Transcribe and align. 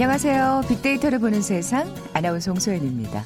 안녕하세요. 0.00 0.62
빅데이터를 0.68 1.18
보는 1.18 1.42
세상 1.42 1.92
아나운서 2.12 2.52
홍소연입니다. 2.52 3.24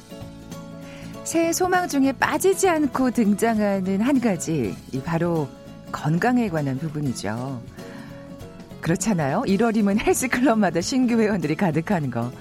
새해 1.23 1.53
소망 1.53 1.87
중에 1.87 2.11
빠지지 2.13 2.67
않고 2.67 3.11
등장하는 3.11 4.01
한 4.01 4.19
가지, 4.19 4.75
이 4.91 4.99
바로 4.99 5.47
건강에 5.91 6.49
관한 6.49 6.79
부분이죠. 6.79 7.61
그렇잖아요. 8.81 9.43
1월이면 9.43 9.99
헬스클럽마다 9.99 10.81
신규 10.81 11.21
회원들이 11.21 11.53
가득한 11.53 12.09
거. 12.09 12.31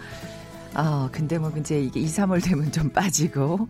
아, 0.72 1.10
근데 1.12 1.36
뭐 1.36 1.52
이제 1.58 1.82
이게 1.82 2.00
2, 2.00 2.06
3월 2.06 2.42
되면 2.42 2.72
좀 2.72 2.88
빠지고. 2.88 3.68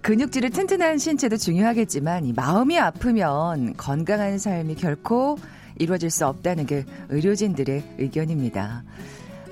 근육질을 0.00 0.48
튼튼한 0.48 0.96
신체도 0.96 1.36
중요하겠지만 1.36 2.24
이 2.24 2.32
마음이 2.32 2.78
아프면 2.78 3.74
건강한 3.76 4.38
삶이 4.38 4.76
결코 4.76 5.36
이루어질 5.78 6.08
수 6.08 6.26
없다는 6.26 6.64
게 6.64 6.86
의료진들의 7.10 7.96
의견입니다. 7.98 8.82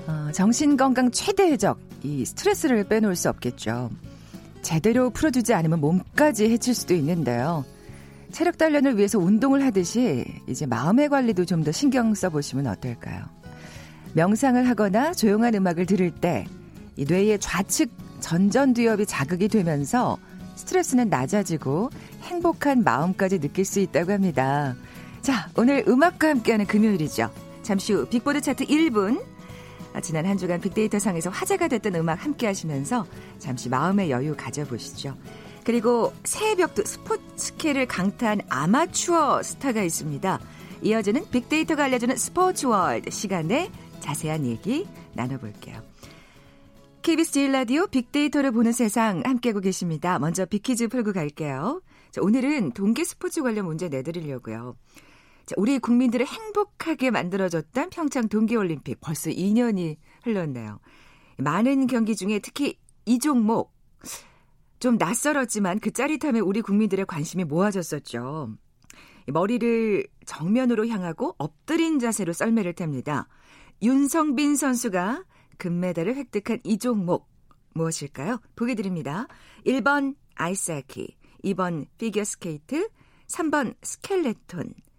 어, 0.07 0.29
정신건강 0.33 1.11
최대 1.11 1.43
해적, 1.51 1.79
이 2.03 2.25
스트레스를 2.25 2.83
빼놓을 2.85 3.15
수 3.15 3.29
없겠죠. 3.29 3.89
제대로 4.61 5.09
풀어주지 5.09 5.53
않으면 5.53 5.79
몸까지 5.79 6.49
해칠 6.49 6.73
수도 6.73 6.93
있는데요. 6.95 7.63
체력 8.31 8.57
단련을 8.57 8.97
위해서 8.97 9.19
운동을 9.19 9.63
하듯이 9.63 10.25
이제 10.47 10.65
마음의 10.65 11.09
관리도 11.09 11.45
좀 11.45 11.63
더 11.63 11.71
신경 11.71 12.13
써보시면 12.13 12.67
어떨까요? 12.67 13.23
명상을 14.13 14.67
하거나 14.67 15.13
조용한 15.13 15.55
음악을 15.55 15.85
들을 15.85 16.11
때 16.11 16.45
이 16.97 17.05
뇌의 17.05 17.39
좌측 17.39 17.91
전전두엽이 18.21 19.05
자극이 19.05 19.47
되면서 19.49 20.17
스트레스는 20.55 21.09
낮아지고 21.09 21.89
행복한 22.23 22.83
마음까지 22.83 23.39
느낄 23.39 23.65
수 23.65 23.79
있다고 23.79 24.13
합니다. 24.13 24.75
자, 25.21 25.49
오늘 25.57 25.83
음악과 25.87 26.29
함께하는 26.29 26.65
금요일이죠. 26.65 27.29
잠시 27.63 27.93
후 27.93 28.05
빅보드 28.07 28.41
차트 28.41 28.65
1분 28.65 29.19
아, 29.19 29.34
지난 30.01 30.25
한 30.25 30.37
주간 30.37 30.61
빅데이터 30.61 30.99
상에서 30.99 31.29
화제가 31.29 31.67
됐던 31.67 31.95
음악 31.95 32.23
함께 32.23 32.47
하시면서 32.47 33.05
잠시 33.39 33.69
마음의 33.69 34.11
여유 34.11 34.35
가져보시죠. 34.35 35.15
그리고 35.63 36.13
새벽도 36.23 36.85
스포츠계를 36.85 37.87
강타한 37.87 38.41
아마추어 38.49 39.41
스타가 39.41 39.81
있습니다. 39.81 40.39
이어지는 40.83 41.29
빅데이터가 41.31 41.85
알려주는 41.85 42.15
스포츠 42.17 42.67
월드 42.67 43.09
시간에 43.09 43.71
자세한 43.99 44.45
얘기 44.45 44.87
나눠볼게요. 45.13 45.81
KBS 47.01 47.31
제1라디오 47.31 47.87
빅데이터를 47.87 48.51
보는 48.51 48.71
세상 48.71 49.21
함께하고 49.25 49.59
계십니다. 49.59 50.17
먼저 50.19 50.45
빅퀴즈 50.45 50.87
풀고 50.87 51.13
갈게요. 51.13 51.81
자, 52.11 52.21
오늘은 52.21 52.71
동계 52.71 53.03
스포츠 53.03 53.41
관련 53.43 53.65
문제 53.65 53.89
내드리려고요. 53.89 54.75
자, 55.45 55.53
우리 55.57 55.77
국민들을 55.77 56.25
행복하게 56.25 57.11
만들어줬던 57.11 57.91
평창 57.91 58.27
동계올림픽 58.27 58.99
벌써 58.99 59.29
2년이 59.29 59.97
흘렀네요. 60.23 60.79
많은 61.37 61.87
경기 61.87 62.15
중에 62.15 62.39
특히 62.39 62.79
이 63.05 63.19
종목 63.19 63.73
좀 64.79 64.97
낯설었지만 64.97 65.79
그 65.79 65.91
짜릿함에 65.91 66.39
우리 66.39 66.61
국민들의 66.61 67.05
관심이 67.05 67.43
모아졌었죠. 67.43 68.55
머리를 69.27 70.07
정면으로 70.25 70.87
향하고 70.87 71.35
엎드린 71.37 71.99
자세로 71.99 72.33
썰매를 72.33 72.73
탑니다. 72.73 73.27
윤성빈 73.81 74.55
선수가 74.55 75.25
금메달을 75.57 76.15
획득한 76.15 76.59
이 76.63 76.77
종목 76.77 77.29
무엇일까요? 77.73 78.39
보기 78.55 78.75
드립니다. 78.75 79.27
1번 79.65 80.15
아이스하키, 80.35 81.17
2번 81.43 81.87
피겨스케이트, 81.97 82.89
3번 83.27 83.75
스켈레톤, 83.81 84.73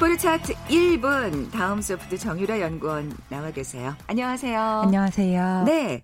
빅보드 0.00 0.16
차트 0.16 0.54
1분 0.54 1.50
다음 1.50 1.82
소프트 1.82 2.16
정유라 2.16 2.58
연구원 2.60 3.14
나와 3.28 3.50
계세요. 3.50 3.94
안녕하세요. 4.06 4.58
안녕하세요. 4.58 5.64
네. 5.66 6.02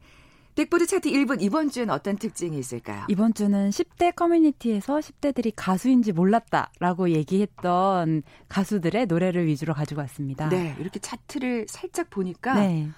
빅보드 0.55 0.85
차트 0.87 1.09
1분 1.11 1.41
이번 1.41 1.71
주는 1.71 1.89
어떤 1.89 2.19
특징이 2.19 2.59
있을까요? 2.59 3.07
이번 3.09 3.33
주는 3.33 3.71
10대 3.71 4.15
커뮤니티에서 4.15 4.99
10대들이 4.99 5.55
가수인지 5.57 6.13
몰랐다라고 6.13 7.09
얘기했던 7.13 8.23
가수들의 8.51 9.07
노래를 9.07 9.47
위주로 9.47 9.73
가지고 9.73 10.03
왔습니다. 10.03 10.51
네. 10.51 10.77
이렇게 10.79 10.99
차트를 10.99 11.65
살짝 11.67 12.11
보니까 12.11 12.53
네. 12.53 12.91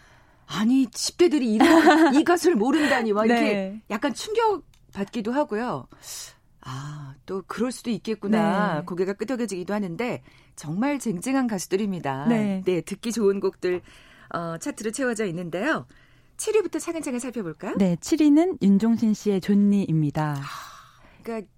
아니 0.48 0.86
10대들이 0.86 1.44
이런 1.44 2.12
이 2.16 2.24
가수를 2.24 2.56
모른다니 2.56 3.12
막 3.12 3.24
이렇게 3.30 3.40
네. 3.40 3.82
약간 3.88 4.12
충격 4.14 4.64
받기도 4.92 5.30
하고요. 5.30 5.86
아, 6.60 7.14
또 7.26 7.42
그럴 7.46 7.72
수도 7.72 7.90
있겠구나. 7.90 8.80
네. 8.80 8.84
고개가 8.84 9.14
끄덕여지기도 9.14 9.74
하는데 9.74 10.22
정말 10.56 10.98
쟁쟁한 10.98 11.46
가수들입니다. 11.46 12.26
네. 12.26 12.62
네 12.64 12.80
듣기 12.80 13.12
좋은 13.12 13.40
곡들 13.40 13.80
어, 14.34 14.58
차트로 14.58 14.90
채워져 14.90 15.24
있는데요. 15.26 15.86
7위부터 16.36 16.80
차근차근 16.80 17.18
살펴볼까요? 17.18 17.74
네, 17.78 17.96
7위는 17.96 18.62
윤종신 18.62 19.14
씨의 19.14 19.40
존니입니다. 19.40 20.36
아, 20.38 21.22
그러니까 21.22 21.50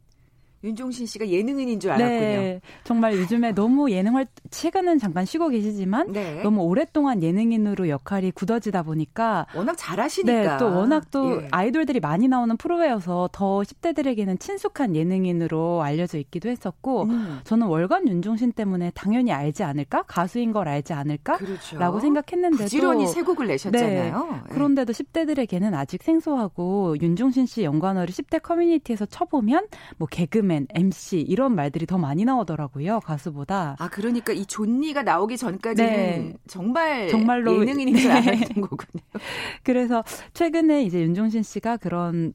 윤종신 0.63 1.07
씨가 1.07 1.29
예능인인 1.29 1.81
줄 1.81 1.91
알았군요. 1.93 2.21
네, 2.21 2.61
정말 2.85 3.15
요즘에 3.15 3.53
너무 3.53 3.91
예능 3.91 4.17
활 4.17 4.27
최근은 4.51 4.99
잠깐 4.99 5.25
쉬고 5.25 5.49
계시지만 5.49 6.13
네. 6.13 6.43
너무 6.43 6.63
오랫동안 6.63 7.23
예능인으로 7.23 7.89
역할이 7.89 8.31
굳어지다 8.33 8.83
보니까 8.83 9.47
워낙 9.55 9.75
잘하시니까 9.79 10.53
네, 10.53 10.59
또 10.59 10.67
워낙 10.67 11.11
또 11.11 11.43
예. 11.43 11.49
아이돌들이 11.51 12.01
많이 12.01 12.29
나오는 12.29 12.55
프로여서 12.59 13.31
더 13.33 13.61
10대들에게는 13.61 14.39
친숙한 14.39 14.95
예능인으로 14.95 15.83
알려져 15.83 16.19
있기도 16.19 16.51
했었고 16.51 17.05
음. 17.05 17.41
저는 17.45 17.67
월간 17.67 18.07
윤종신 18.09 18.53
때문에 18.53 18.93
당연히 18.95 19.33
알지 19.33 19.63
않을까 19.63 20.03
가수인 20.03 20.53
걸 20.53 20.69
알지 20.69 20.93
않을까라고 20.93 21.47
그렇죠. 21.47 22.01
생각했는데도 22.01 22.65
부지런히 22.65 23.07
세 23.07 23.23
곡을 23.23 23.47
내셨잖아요. 23.47 24.29
네, 24.31 24.37
예. 24.37 24.53
그런데도 24.53 24.93
10대들에게는 24.93 25.73
아직 25.75 26.03
생소하고 26.03 26.97
윤종신 27.01 27.47
씨 27.47 27.63
연관어를 27.65 28.13
10대 28.13 28.43
커뮤니티에서 28.43 29.07
쳐보면 29.07 29.67
뭐 29.97 30.07
개그맨 30.07 30.50
개그맨, 30.51 30.67
MC 30.75 31.21
이런 31.21 31.55
말들이 31.55 31.87
더 31.87 31.97
많이 31.97 32.25
나오더라고요 32.25 33.01
가수보다. 33.01 33.77
아 33.79 33.89
그러니까 33.89 34.33
이 34.33 34.45
존니가 34.45 35.05
나오기 35.05 35.37
전까지는 35.37 35.91
네. 35.91 36.35
정말 36.49 37.09
정말로 37.09 37.61
예능인인 37.61 37.97
줄 37.97 38.09
네. 38.09 38.17
알았던 38.17 38.61
거군요. 38.63 39.03
그래서 39.63 40.03
최근에 40.35 40.83
이제 40.83 41.01
윤종신 41.01 41.43
씨가 41.45 41.77
그런 41.77 42.33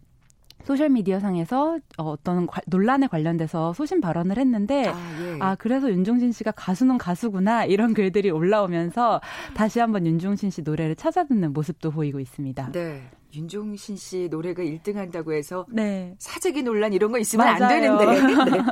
소셜 0.64 0.90
미디어 0.90 1.20
상에서 1.20 1.78
어떤 1.98 2.48
논란에 2.66 3.06
관련돼서 3.08 3.74
소신 3.74 4.02
발언을 4.02 4.40
했는데 4.40 4.88
아, 4.88 5.22
예. 5.22 5.38
아, 5.40 5.56
그래서 5.56 5.92
윤종신 5.92 6.32
씨가 6.32 6.52
가수는 6.52 6.98
가수구나 6.98 7.66
이런 7.66 7.94
글들이 7.94 8.32
올라오면서 8.32 9.22
다시 9.54 9.80
한번 9.80 10.08
윤종신 10.08 10.50
씨 10.50 10.64
노래를 10.64 10.96
찾아 10.96 11.26
듣는 11.26 11.54
모습도 11.54 11.92
보이고 11.92 12.20
있습니다. 12.20 12.72
네. 12.72 13.04
윤종신 13.36 13.98
씨 13.98 14.28
노래가 14.30 14.64
1등 14.64 14.96
한다고 14.96 15.34
해서 15.34 15.66
네. 15.70 16.16
사재기 16.20 16.64
논란 16.64 16.94
이런 16.94 17.12
거 17.12 17.18
있으면 17.18 17.46
맞아요. 17.46 17.64
안 17.64 17.70
되는데. 17.70 18.52
네. 18.58 18.64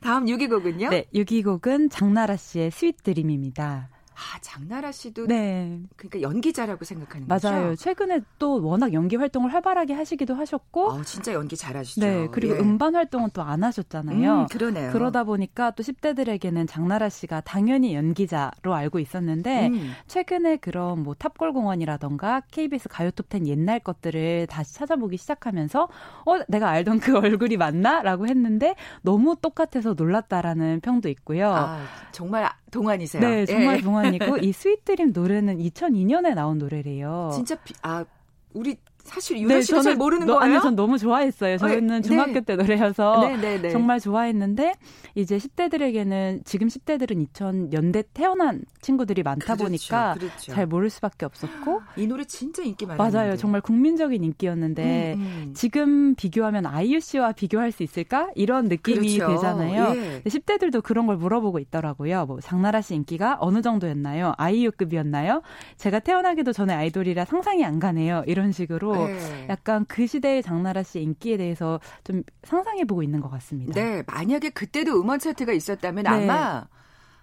다음 0.00 0.26
6위 0.26 0.48
곡은요? 0.48 0.90
네, 0.90 1.06
6위 1.14 1.44
곡은 1.44 1.90
장나라 1.90 2.36
씨의 2.36 2.70
Sweet 2.70 3.02
Dream입니다. 3.02 3.88
아, 4.16 4.38
장나라 4.40 4.92
씨도 4.92 5.26
네. 5.26 5.78
그러니까 5.96 6.22
연기자라고 6.22 6.84
생각하는 6.84 7.26
맞아요. 7.28 7.40
거죠. 7.40 7.50
맞아요. 7.50 7.76
최근에 7.76 8.20
또 8.38 8.62
워낙 8.64 8.92
연기 8.94 9.16
활동을 9.16 9.52
활발하게 9.52 9.92
하시기도 9.94 10.34
하셨고 10.34 10.88
어, 10.90 11.02
진짜 11.02 11.34
연기 11.34 11.56
잘하시죠. 11.56 12.00
네. 12.00 12.28
그리고 12.32 12.54
예. 12.56 12.58
음반 12.60 12.94
활동은 12.94 13.30
또 13.32 13.46
안 13.46 13.62
하셨잖아요. 13.62 14.40
음, 14.40 14.46
그러네요. 14.48 14.90
그러다 14.92 15.22
보니까 15.22 15.70
또 15.72 15.82
10대들에게는 15.84 16.66
장나라 16.66 17.08
씨가 17.08 17.42
당연히 17.42 17.94
연기자로 17.94 18.74
알고 18.74 18.98
있었는데 18.98 19.68
음. 19.68 19.92
최근에 20.08 20.56
그런 20.56 21.02
뭐 21.04 21.14
탑골 21.14 21.52
공원이라던가 21.52 22.42
KBS 22.50 22.88
가요톱 22.88 23.26
10 23.30 23.46
옛날 23.46 23.78
것들을 23.78 24.46
다시 24.48 24.74
찾아보기 24.74 25.16
시작하면서 25.16 25.88
어, 26.24 26.38
내가 26.48 26.70
알던 26.70 26.98
그 27.00 27.16
얼굴이 27.18 27.56
맞나라고 27.56 28.26
했는데 28.26 28.74
너무 29.02 29.36
똑같아서 29.40 29.94
놀랐다라는 29.94 30.80
평도 30.80 31.08
있고요. 31.10 31.52
아, 31.52 31.84
정말 32.12 32.50
동안이세요. 32.70 33.22
네, 33.22 33.46
정말 33.46 33.78
예. 33.78 33.80
동안이고 33.80 34.38
이 34.42 34.52
Sweet 34.52 34.82
Dream 34.82 35.12
노래는 35.12 35.58
2002년에 35.58 36.34
나온 36.34 36.58
노래래요. 36.58 37.30
진짜 37.34 37.54
비, 37.56 37.74
아 37.82 38.04
우리 38.52 38.76
사실 39.06 39.38
유라 39.38 39.54
네, 39.54 39.62
씨는 39.62 39.82
잘 39.82 39.96
모르는 39.96 40.26
거예요? 40.26 40.40
아니요, 40.40 40.60
전 40.60 40.76
너무 40.76 40.98
좋아했어요. 40.98 41.56
저는 41.58 41.86
네. 41.86 42.00
중학교 42.02 42.32
네. 42.34 42.40
때 42.40 42.56
노래여서 42.56 43.20
네, 43.20 43.36
네, 43.36 43.62
네, 43.62 43.70
정말 43.70 44.00
좋아했는데 44.00 44.74
이제 45.14 45.38
10대들에게는 45.38 46.44
지금 46.44 46.68
10대들은 46.68 47.26
2000년대 47.32 48.06
태어난 48.12 48.62
친구들이 48.80 49.22
많다 49.22 49.54
그렇죠, 49.54 49.64
보니까 49.64 50.14
그렇죠. 50.18 50.52
잘 50.52 50.66
모를 50.66 50.90
수밖에 50.90 51.24
없었고 51.24 51.82
이 51.96 52.06
노래 52.06 52.24
진짜 52.24 52.62
인기 52.62 52.86
많았는데 52.86 53.16
맞아요. 53.16 53.36
정말 53.36 53.60
국민적인 53.60 54.22
인기였는데 54.24 55.14
음, 55.14 55.20
음. 55.20 55.54
지금 55.54 56.14
비교하면 56.14 56.66
아이유 56.66 57.00
씨와 57.00 57.32
비교할 57.32 57.72
수 57.72 57.82
있을까? 57.82 58.30
이런 58.34 58.66
느낌이 58.68 59.18
그렇죠. 59.18 59.34
되잖아요. 59.34 59.94
예. 59.96 60.22
10대들도 60.24 60.82
그런 60.82 61.06
걸 61.06 61.16
물어보고 61.16 61.58
있더라고요. 61.60 62.26
뭐 62.26 62.40
장나라 62.40 62.80
씨 62.80 62.94
인기가 62.94 63.36
어느 63.40 63.62
정도였나요? 63.62 64.34
아이유급이었나요? 64.36 65.42
제가 65.76 66.00
태어나기도 66.00 66.52
전에 66.52 66.74
아이돌이라 66.74 67.24
상상이 67.24 67.64
안 67.64 67.78
가네요. 67.78 68.24
이런 68.26 68.52
식으로 68.52 68.95
네. 69.06 69.46
약간 69.48 69.84
그 69.86 70.06
시대의 70.06 70.42
장나라 70.42 70.82
씨 70.82 71.00
인기에 71.00 71.36
대해서 71.36 71.80
좀 72.04 72.22
상상해 72.44 72.84
보고 72.84 73.02
있는 73.02 73.20
것 73.20 73.28
같습니다. 73.30 73.74
네, 73.74 74.02
만약에 74.06 74.50
그때도 74.50 75.00
음원 75.00 75.18
차트가 75.18 75.52
있었다면 75.52 76.04
네. 76.04 76.10
아마 76.10 76.66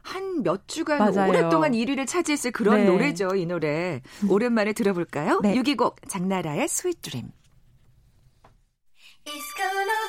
한 0.01 0.43
몇 0.43 0.67
주간 0.67 0.99
맞아요. 0.99 1.29
오랫동안 1.29 1.71
1위를 1.71 2.05
차지했을 2.05 2.51
그런 2.51 2.81
네. 2.81 2.85
노래죠, 2.85 3.35
이 3.35 3.45
노래. 3.45 4.01
오랜만에 4.29 4.73
들어볼까요? 4.73 5.39
네. 5.41 5.55
6위곡 5.55 6.09
장나라의 6.09 6.67
Sweet 6.67 7.01
Dream. 7.01 7.31
It's 9.25 9.55
gonna 9.55 10.02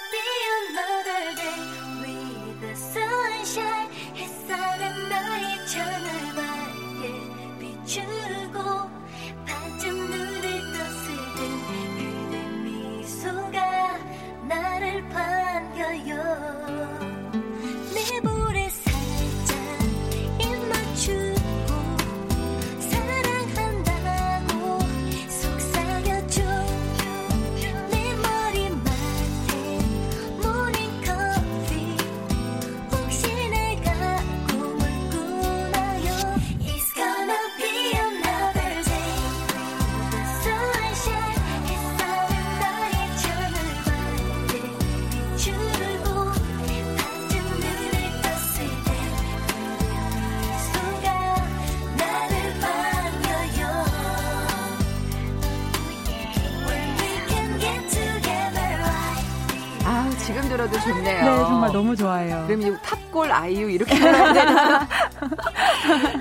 너무 61.94 61.96
좋아요. 61.96 62.44
그럼 62.46 62.62
이 62.62 62.76
탑골 62.82 63.30
아이유 63.30 63.70
이렇게 63.70 63.94
불러야 63.98 64.32
되나? 64.32 64.88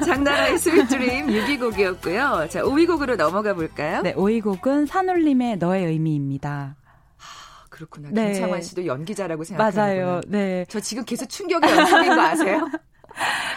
장나라의 0.06 0.58
Sweet 0.58 0.93
Dream 0.93 1.28
6위 1.28 1.60
곡이었고요. 1.60 2.48
자, 2.50 2.62
5위 2.62 2.88
곡으로 2.88 3.16
넘어가 3.16 3.54
볼까요? 3.54 4.02
네, 4.02 4.14
5위 4.14 4.44
곡은 4.44 4.86
산울림의 4.86 5.58
너의 5.58 5.86
의미입니다. 5.86 6.76
그렇구나. 7.70 8.10
네. 8.12 8.34
김창완 8.34 8.62
씨도 8.62 8.86
연기자라고 8.86 9.44
생각하는구나. 9.44 9.86
맞아요. 9.86 10.22
네. 10.28 10.66
저 10.70 10.80
지금 10.80 11.04
계속 11.06 11.28
충격의 11.28 11.70
연속인 11.72 12.16
거 12.16 12.22
아세요? 12.22 12.70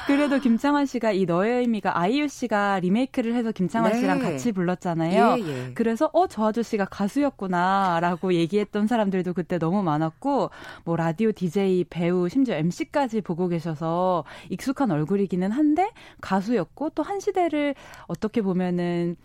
그래도 0.07 0.39
김창완 0.39 0.87
씨가 0.87 1.13
이 1.13 1.25
너의 1.27 1.61
의미가 1.61 1.99
아이유 1.99 2.29
씨가 2.29 2.81
리메이크를 2.81 3.35
해서 3.35 3.51
김창완 3.51 3.93
네. 3.93 3.99
씨랑 3.99 4.19
같이 4.21 4.53
불렀잖아요. 4.53 5.37
예, 5.39 5.43
예. 5.43 5.73
그래서 5.75 6.11
어 6.13 6.27
저 6.29 6.45
아저씨가 6.47 6.85
가수였구나라고 6.87 8.35
얘기했던 8.35 8.87
사람들도 8.87 9.33
그때 9.33 9.59
너무 9.59 9.83
많았고 9.83 10.51
뭐 10.85 10.97
라디오 10.97 11.33
DJ 11.33 11.85
배우 11.89 12.29
심지어 12.29 12.57
MC까지 12.57 13.21
보고 13.21 13.49
계셔서 13.49 14.25
익숙한 14.51 14.91
얼굴이기는 14.91 15.51
한데 15.51 15.91
가수였고 16.21 16.91
또 16.91 17.07
한 17.07 17.21
시대를 17.21 17.77
어떻게 18.09 18.43
보면은 18.43 19.17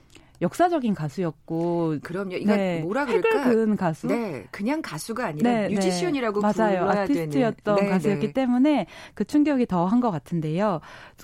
역사적인 0.41 0.95
가수였고 0.95 1.97
그럼요. 2.01 2.35
이거 2.35 2.55
네, 2.55 2.79
뭐라 2.81 3.05
그럴까? 3.05 3.29
획을 3.29 3.53
그은 3.53 3.75
가수. 3.75 4.07
네, 4.07 4.45
그냥 4.51 4.81
가수가 4.81 5.25
아니라 5.25 5.51
네, 5.51 5.67
네. 5.67 5.75
뮤지션이라고 5.75 6.41
네. 6.41 6.53
맞아요. 6.57 6.89
아티스트였던 6.89 7.75
되는. 7.75 7.91
가수였기 7.91 8.27
네. 8.27 8.33
때문에 8.33 8.87
그 9.13 9.23
충격이 9.25 9.67
더 9.67 9.85
한 9.85 10.01
것 10.01 10.09
같은데요. 10.11 10.79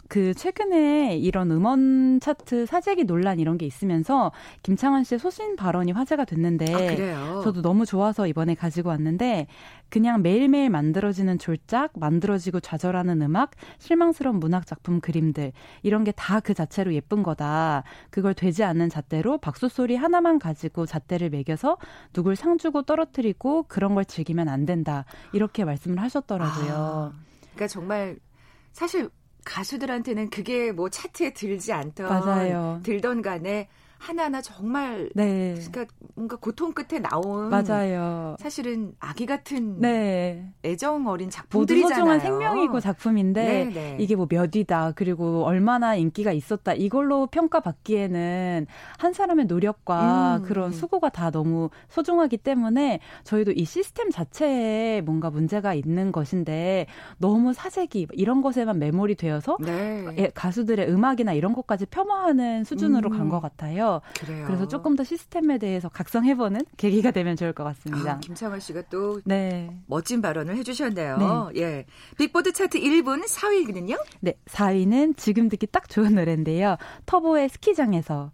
그 0.08 0.34
최근에 0.36 1.18
이런 1.18 1.50
음원 1.52 2.20
차트 2.20 2.66
사재기 2.68 3.06
논란 3.06 3.40
이런 3.40 3.58
게 3.58 3.66
있으면서 3.66 4.32
김창완 4.62 5.04
씨의 5.04 5.20
소신 5.20 5.56
발언이 5.56 5.94
화제가 5.94 6.26
됐는데 6.26 7.14
아, 7.16 7.42
저도 7.44 7.62
너무 7.64 7.86
좋아서 7.86 8.28
이번에 8.28 8.54
가지고 8.54 8.90
왔는데 8.90 9.48
그냥 9.90 10.22
매일매일 10.22 10.70
만들어지는 10.70 11.40
졸작, 11.40 11.92
만들어지고 11.98 12.60
좌절하는 12.60 13.22
음악, 13.22 13.52
실망스러운 13.80 14.40
문학 14.40 14.66
작품 14.68 15.00
그림들 15.00 15.52
이런 15.84 16.04
게 16.04 16.12
다 16.12 16.40
그 16.40 16.54
자체로 16.54 16.94
예쁜 16.94 17.24
거다. 17.24 17.84
그걸 18.10 18.34
되지 18.34 18.64
않는 18.64 18.90
잣대로 18.90 19.38
박수 19.38 19.70
소리 19.70 19.96
하나만 19.96 20.40
가지고 20.40 20.86
잣대를 20.86 21.30
매겨서 21.30 21.78
누굴 22.14 22.36
상 22.36 22.58
주고 22.58 22.84
떨어뜨리고 22.84 23.64
그런 23.64 23.96
걸 23.96 24.06
즐기면 24.06 24.48
안 24.50 24.66
된다. 24.66 25.06
이렇게 25.34 25.64
말씀을 25.66 26.00
하셨더라고요. 26.02 26.74
아, 26.74 27.14
그러니까 27.54 27.68
정말 27.68 28.18
사실 28.74 29.10
가수들한테는 29.46 30.30
그게 30.30 30.72
뭐 30.72 30.90
차트에 30.90 31.34
들지 31.34 31.72
않던 31.74 32.08
맞아요. 32.08 32.80
들던 32.84 33.22
간에 33.22 33.70
하나하나 33.98 34.42
정말 34.42 35.10
네. 35.16 35.56
그러니까 35.56 35.86
뭔가 36.16 36.36
고통 36.38 36.74
끝에 36.74 37.00
나온 37.00 37.50
맞아요. 37.50 38.36
사실은 38.40 38.94
아기 39.00 39.26
같은 39.26 39.80
네. 39.80 40.52
애정 40.64 41.08
어린 41.08 41.30
작품들이잖아요. 41.30 41.96
소중한 41.96 42.20
생명이고 42.20 42.80
작품인데 42.80 43.44
네네. 43.44 43.72
네. 43.74 43.98
이게 44.00 44.16
뭐몇 44.16 44.56
위다 44.56 44.94
그리고 44.96 45.44
얼마나 45.46 45.96
인기가 45.96 46.32
있었다 46.32 46.74
이걸로 46.74 47.28
평가받기에는 47.28 48.68
한 48.98 49.14
사람의 49.14 49.46
노력과 49.46 50.38
음. 50.38 50.44
그런 50.44 50.72
수고가 50.72 51.10
다 51.10 51.32
너무 51.32 51.70
소중하기 51.90 52.38
때문에 52.38 53.00
저희도 53.24 53.52
이 53.52 53.66
시스템 53.66 54.10
자체에 54.10 55.02
뭔가 55.02 55.30
문제가 55.30 55.74
있는 55.74 56.12
것인데 56.12 56.88
너무 57.18 57.54
사재기 57.54 58.08
이런 58.14 58.42
것에만 58.42 58.80
매몰이 58.80 59.16
되어서 59.16 59.58
네. 59.60 60.06
예, 60.18 60.30
가수들의 60.34 60.90
음악이나 60.90 61.34
이런 61.34 61.54
것까지 61.54 61.86
폄하하는 61.88 62.64
수준으로 62.64 63.10
음. 63.10 63.18
간것 63.18 63.42
같아요. 63.42 63.87
그래요. 64.20 64.46
그래서 64.48 64.68
조금 64.68 64.96
더 64.96 65.04
시스템에 65.04 65.58
대해서 65.58 65.90
각성해보는 65.90 66.62
계기가 66.78 67.12
되면 67.12 67.36
좋을 67.36 67.54
것 67.54 67.64
같습니다. 67.64 68.14
아, 68.14 68.20
김창완 68.20 68.60
씨가 68.60 68.84
또 68.90 69.22
네. 69.26 69.70
멋진 69.88 70.22
발언을 70.22 70.56
해주셨네요. 70.58 71.52
네. 71.54 71.62
예. 71.62 71.86
빅보드 72.18 72.54
차트 72.54 72.80
1분 72.80 73.28
4위는요? 73.28 74.00
네, 74.22 74.34
4위는 74.46 75.18
지금 75.18 75.50
듣기 75.50 75.68
딱 75.68 75.90
좋은 75.90 76.16
노래인데요. 76.16 76.78
터보의 77.06 77.50
스키장에서. 77.50 78.32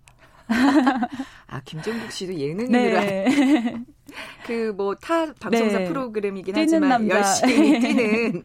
아, 1.47 1.61
김종국 1.63 2.11
씨도 2.11 2.33
예능인으로. 2.35 2.99
네. 2.99 3.75
그뭐 4.45 4.95
타 4.95 5.33
방송사 5.33 5.79
네. 5.79 5.87
프로그램이긴 5.87 6.55
하지만 6.55 7.07
남자. 7.07 7.15
열심히 7.17 7.79
뛰는. 7.79 8.43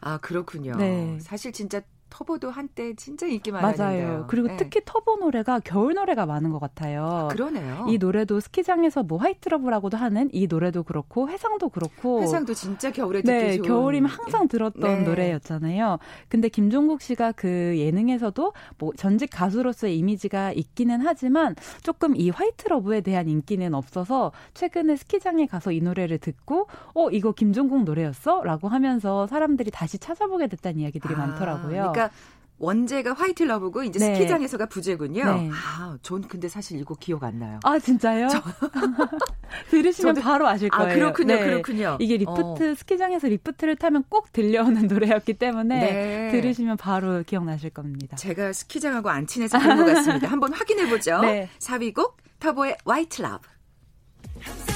아, 0.00 0.18
그렇군요. 0.18 0.76
네. 0.76 1.18
사실 1.20 1.52
진짜 1.52 1.80
터보도 2.10 2.50
한때 2.50 2.94
진짜 2.94 3.26
인기 3.26 3.50
많았는데요. 3.50 4.08
맞아요. 4.08 4.24
그리고 4.28 4.48
네. 4.48 4.56
특히 4.56 4.80
터보 4.84 5.16
노래가 5.16 5.60
겨울 5.60 5.94
노래가 5.94 6.26
많은 6.26 6.50
것 6.50 6.58
같아요. 6.58 7.04
아, 7.06 7.28
그러네요. 7.28 7.86
이 7.88 7.98
노래도 7.98 8.40
스키장에서 8.40 9.02
뭐 9.02 9.18
화이트러브라고도 9.18 9.96
하는 9.96 10.28
이 10.32 10.46
노래도 10.46 10.82
그렇고 10.82 11.28
회상도 11.28 11.68
그렇고 11.68 12.22
회상도 12.22 12.54
진짜 12.54 12.90
겨울에 12.90 13.22
듣기 13.22 13.32
네, 13.32 13.56
좋은. 13.56 13.68
겨울이면 13.68 14.10
항상 14.10 14.48
들었던 14.48 14.80
네. 14.80 15.00
노래였잖아요. 15.02 15.98
근데 16.28 16.48
김종국 16.48 17.02
씨가 17.02 17.32
그 17.32 17.74
예능에서도 17.78 18.52
뭐 18.78 18.92
전직 18.96 19.30
가수로서의 19.32 19.98
이미지가 19.98 20.52
있기는 20.52 21.00
하지만 21.02 21.54
조금 21.82 22.16
이 22.16 22.30
화이트러브에 22.30 23.00
대한 23.00 23.28
인기는 23.28 23.74
없어서 23.74 24.32
최근에 24.54 24.96
스키장에 24.96 25.46
가서 25.46 25.72
이 25.72 25.80
노래를 25.80 26.18
듣고 26.18 26.68
어 26.94 27.10
이거 27.10 27.32
김종국 27.32 27.84
노래였어라고 27.84 28.68
하면서 28.68 29.26
사람들이 29.26 29.70
다시 29.70 29.98
찾아보게 29.98 30.46
됐다는 30.48 30.80
이야기들이 30.80 31.14
아, 31.14 31.18
많더라고요. 31.18 31.92
그러니까 31.96 32.14
원제가 32.58 33.12
White 33.12 33.42
Love고 33.42 33.82
이제 33.84 33.98
네. 33.98 34.14
스키장에서가 34.14 34.66
부제군요. 34.66 35.24
네. 35.24 35.50
아, 35.52 35.98
전 36.02 36.22
근데 36.26 36.48
사실 36.48 36.78
이거 36.80 36.94
기억 36.94 37.24
안 37.24 37.38
나요. 37.38 37.60
아, 37.64 37.78
진짜요? 37.78 38.28
저... 38.28 38.42
들으시면 39.70 40.14
저도... 40.14 40.24
바로 40.24 40.48
아실 40.48 40.70
아, 40.72 40.78
거예요. 40.78 40.90
아, 40.90 40.94
그렇군요. 40.94 41.34
네. 41.34 41.44
그렇군요. 41.44 41.98
이게 42.00 42.16
리프트 42.16 42.72
어. 42.72 42.74
스키장에서 42.74 43.28
리프트를 43.28 43.76
타면 43.76 44.04
꼭 44.08 44.32
들려오는 44.32 44.86
노래였기 44.88 45.34
때문에 45.34 45.80
네. 45.80 46.30
들으시면 46.32 46.78
바로 46.78 47.22
기억나실 47.24 47.70
겁니다. 47.70 48.16
제가 48.16 48.54
스키장하고 48.54 49.10
안 49.10 49.26
친해서 49.26 49.58
그런 49.58 49.76
것 49.76 49.84
같습니다. 49.94 50.28
한번 50.28 50.54
확인해 50.54 50.88
보죠. 50.88 51.20
네. 51.26 51.50
4위곡 51.58 52.14
터보의 52.40 52.78
White 52.86 53.20
Love. 53.20 54.75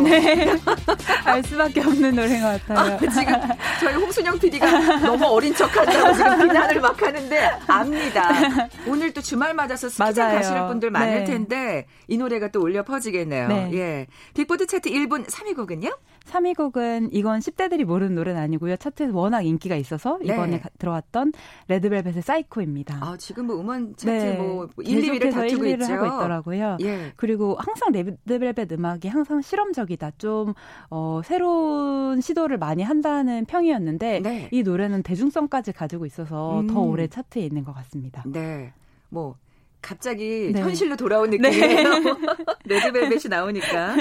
네. 0.04 0.56
알 1.24 1.42
수밖에 1.42 1.80
없는 1.80 2.14
노래인 2.14 2.42
것 2.42 2.66
같아요. 2.66 2.94
아, 2.94 2.98
지금 2.98 3.34
저희 3.80 3.94
홍순영 3.94 4.38
PD가 4.38 4.98
너무 4.98 5.26
어린 5.26 5.54
척 5.54 5.74
한다고 5.76 6.14
지금 6.14 6.48
비난을 6.48 6.80
막 6.80 7.00
하는데 7.00 7.50
압니다. 7.66 8.30
오늘 8.86 9.12
또 9.12 9.20
주말 9.20 9.54
맞아서 9.54 9.88
스키장 9.88 10.34
가시는 10.34 10.68
분들 10.68 10.90
많을 10.90 11.20
네. 11.20 11.24
텐데 11.24 11.86
이 12.08 12.16
노래가 12.16 12.48
또 12.48 12.60
올려 12.60 12.82
퍼지겠네요. 12.82 13.48
네. 13.48 13.70
예. 13.74 14.06
빅보드 14.34 14.66
차트 14.66 14.90
1분 14.90 15.26
3위 15.26 15.54
곡은요? 15.56 15.90
3위 16.26 16.56
곡은 16.56 17.10
이건 17.12 17.40
10대들이 17.40 17.84
모르는 17.84 18.14
노래는 18.14 18.40
아니고요. 18.40 18.76
차트에서 18.76 19.12
워낙 19.16 19.42
인기가 19.42 19.76
있어서 19.76 20.18
네. 20.18 20.32
이번에 20.32 20.58
네. 20.58 20.62
들어왔던 20.78 21.32
레드벨벳의 21.68 22.22
사이코입니다. 22.22 22.98
아, 23.00 23.16
지금 23.18 23.46
뭐 23.46 23.60
음원 23.60 23.94
차트 23.96 24.10
네. 24.10 24.36
뭐 24.36 24.68
1, 24.82 25.02
2위를 25.02 25.32
다투고 25.32 25.64
1위를 25.64 25.82
있죠. 25.82 25.92
하고 25.92 26.06
있더라고요. 26.06 26.76
예. 26.82 27.12
그리고 27.16 27.56
항상 27.58 27.90
레드벨벳 27.92 28.70
음악이 28.72 29.08
항상 29.08 29.40
실험적이다. 29.40 30.12
좀 30.18 30.54
어, 30.90 31.20
새로운 31.24 32.20
시도를 32.20 32.58
많이 32.58 32.82
한다는 32.82 33.44
평이었는데 33.46 34.20
네. 34.20 34.48
이 34.52 34.62
노래는 34.62 35.02
대중성까지 35.02 35.72
가지고 35.72 36.06
있어서 36.06 36.60
음. 36.60 36.66
더 36.66 36.80
오래 36.80 37.08
차트에 37.08 37.42
있는 37.42 37.64
것 37.64 37.72
같습니다. 37.74 38.22
네. 38.26 38.72
뭐 39.08 39.36
갑자기 39.82 40.50
네. 40.52 40.60
현실로 40.60 40.96
돌아온 40.96 41.30
네. 41.30 41.38
느낌이에요. 41.38 41.88
레드벨벳이 42.64 43.22
나오니까. 43.28 43.96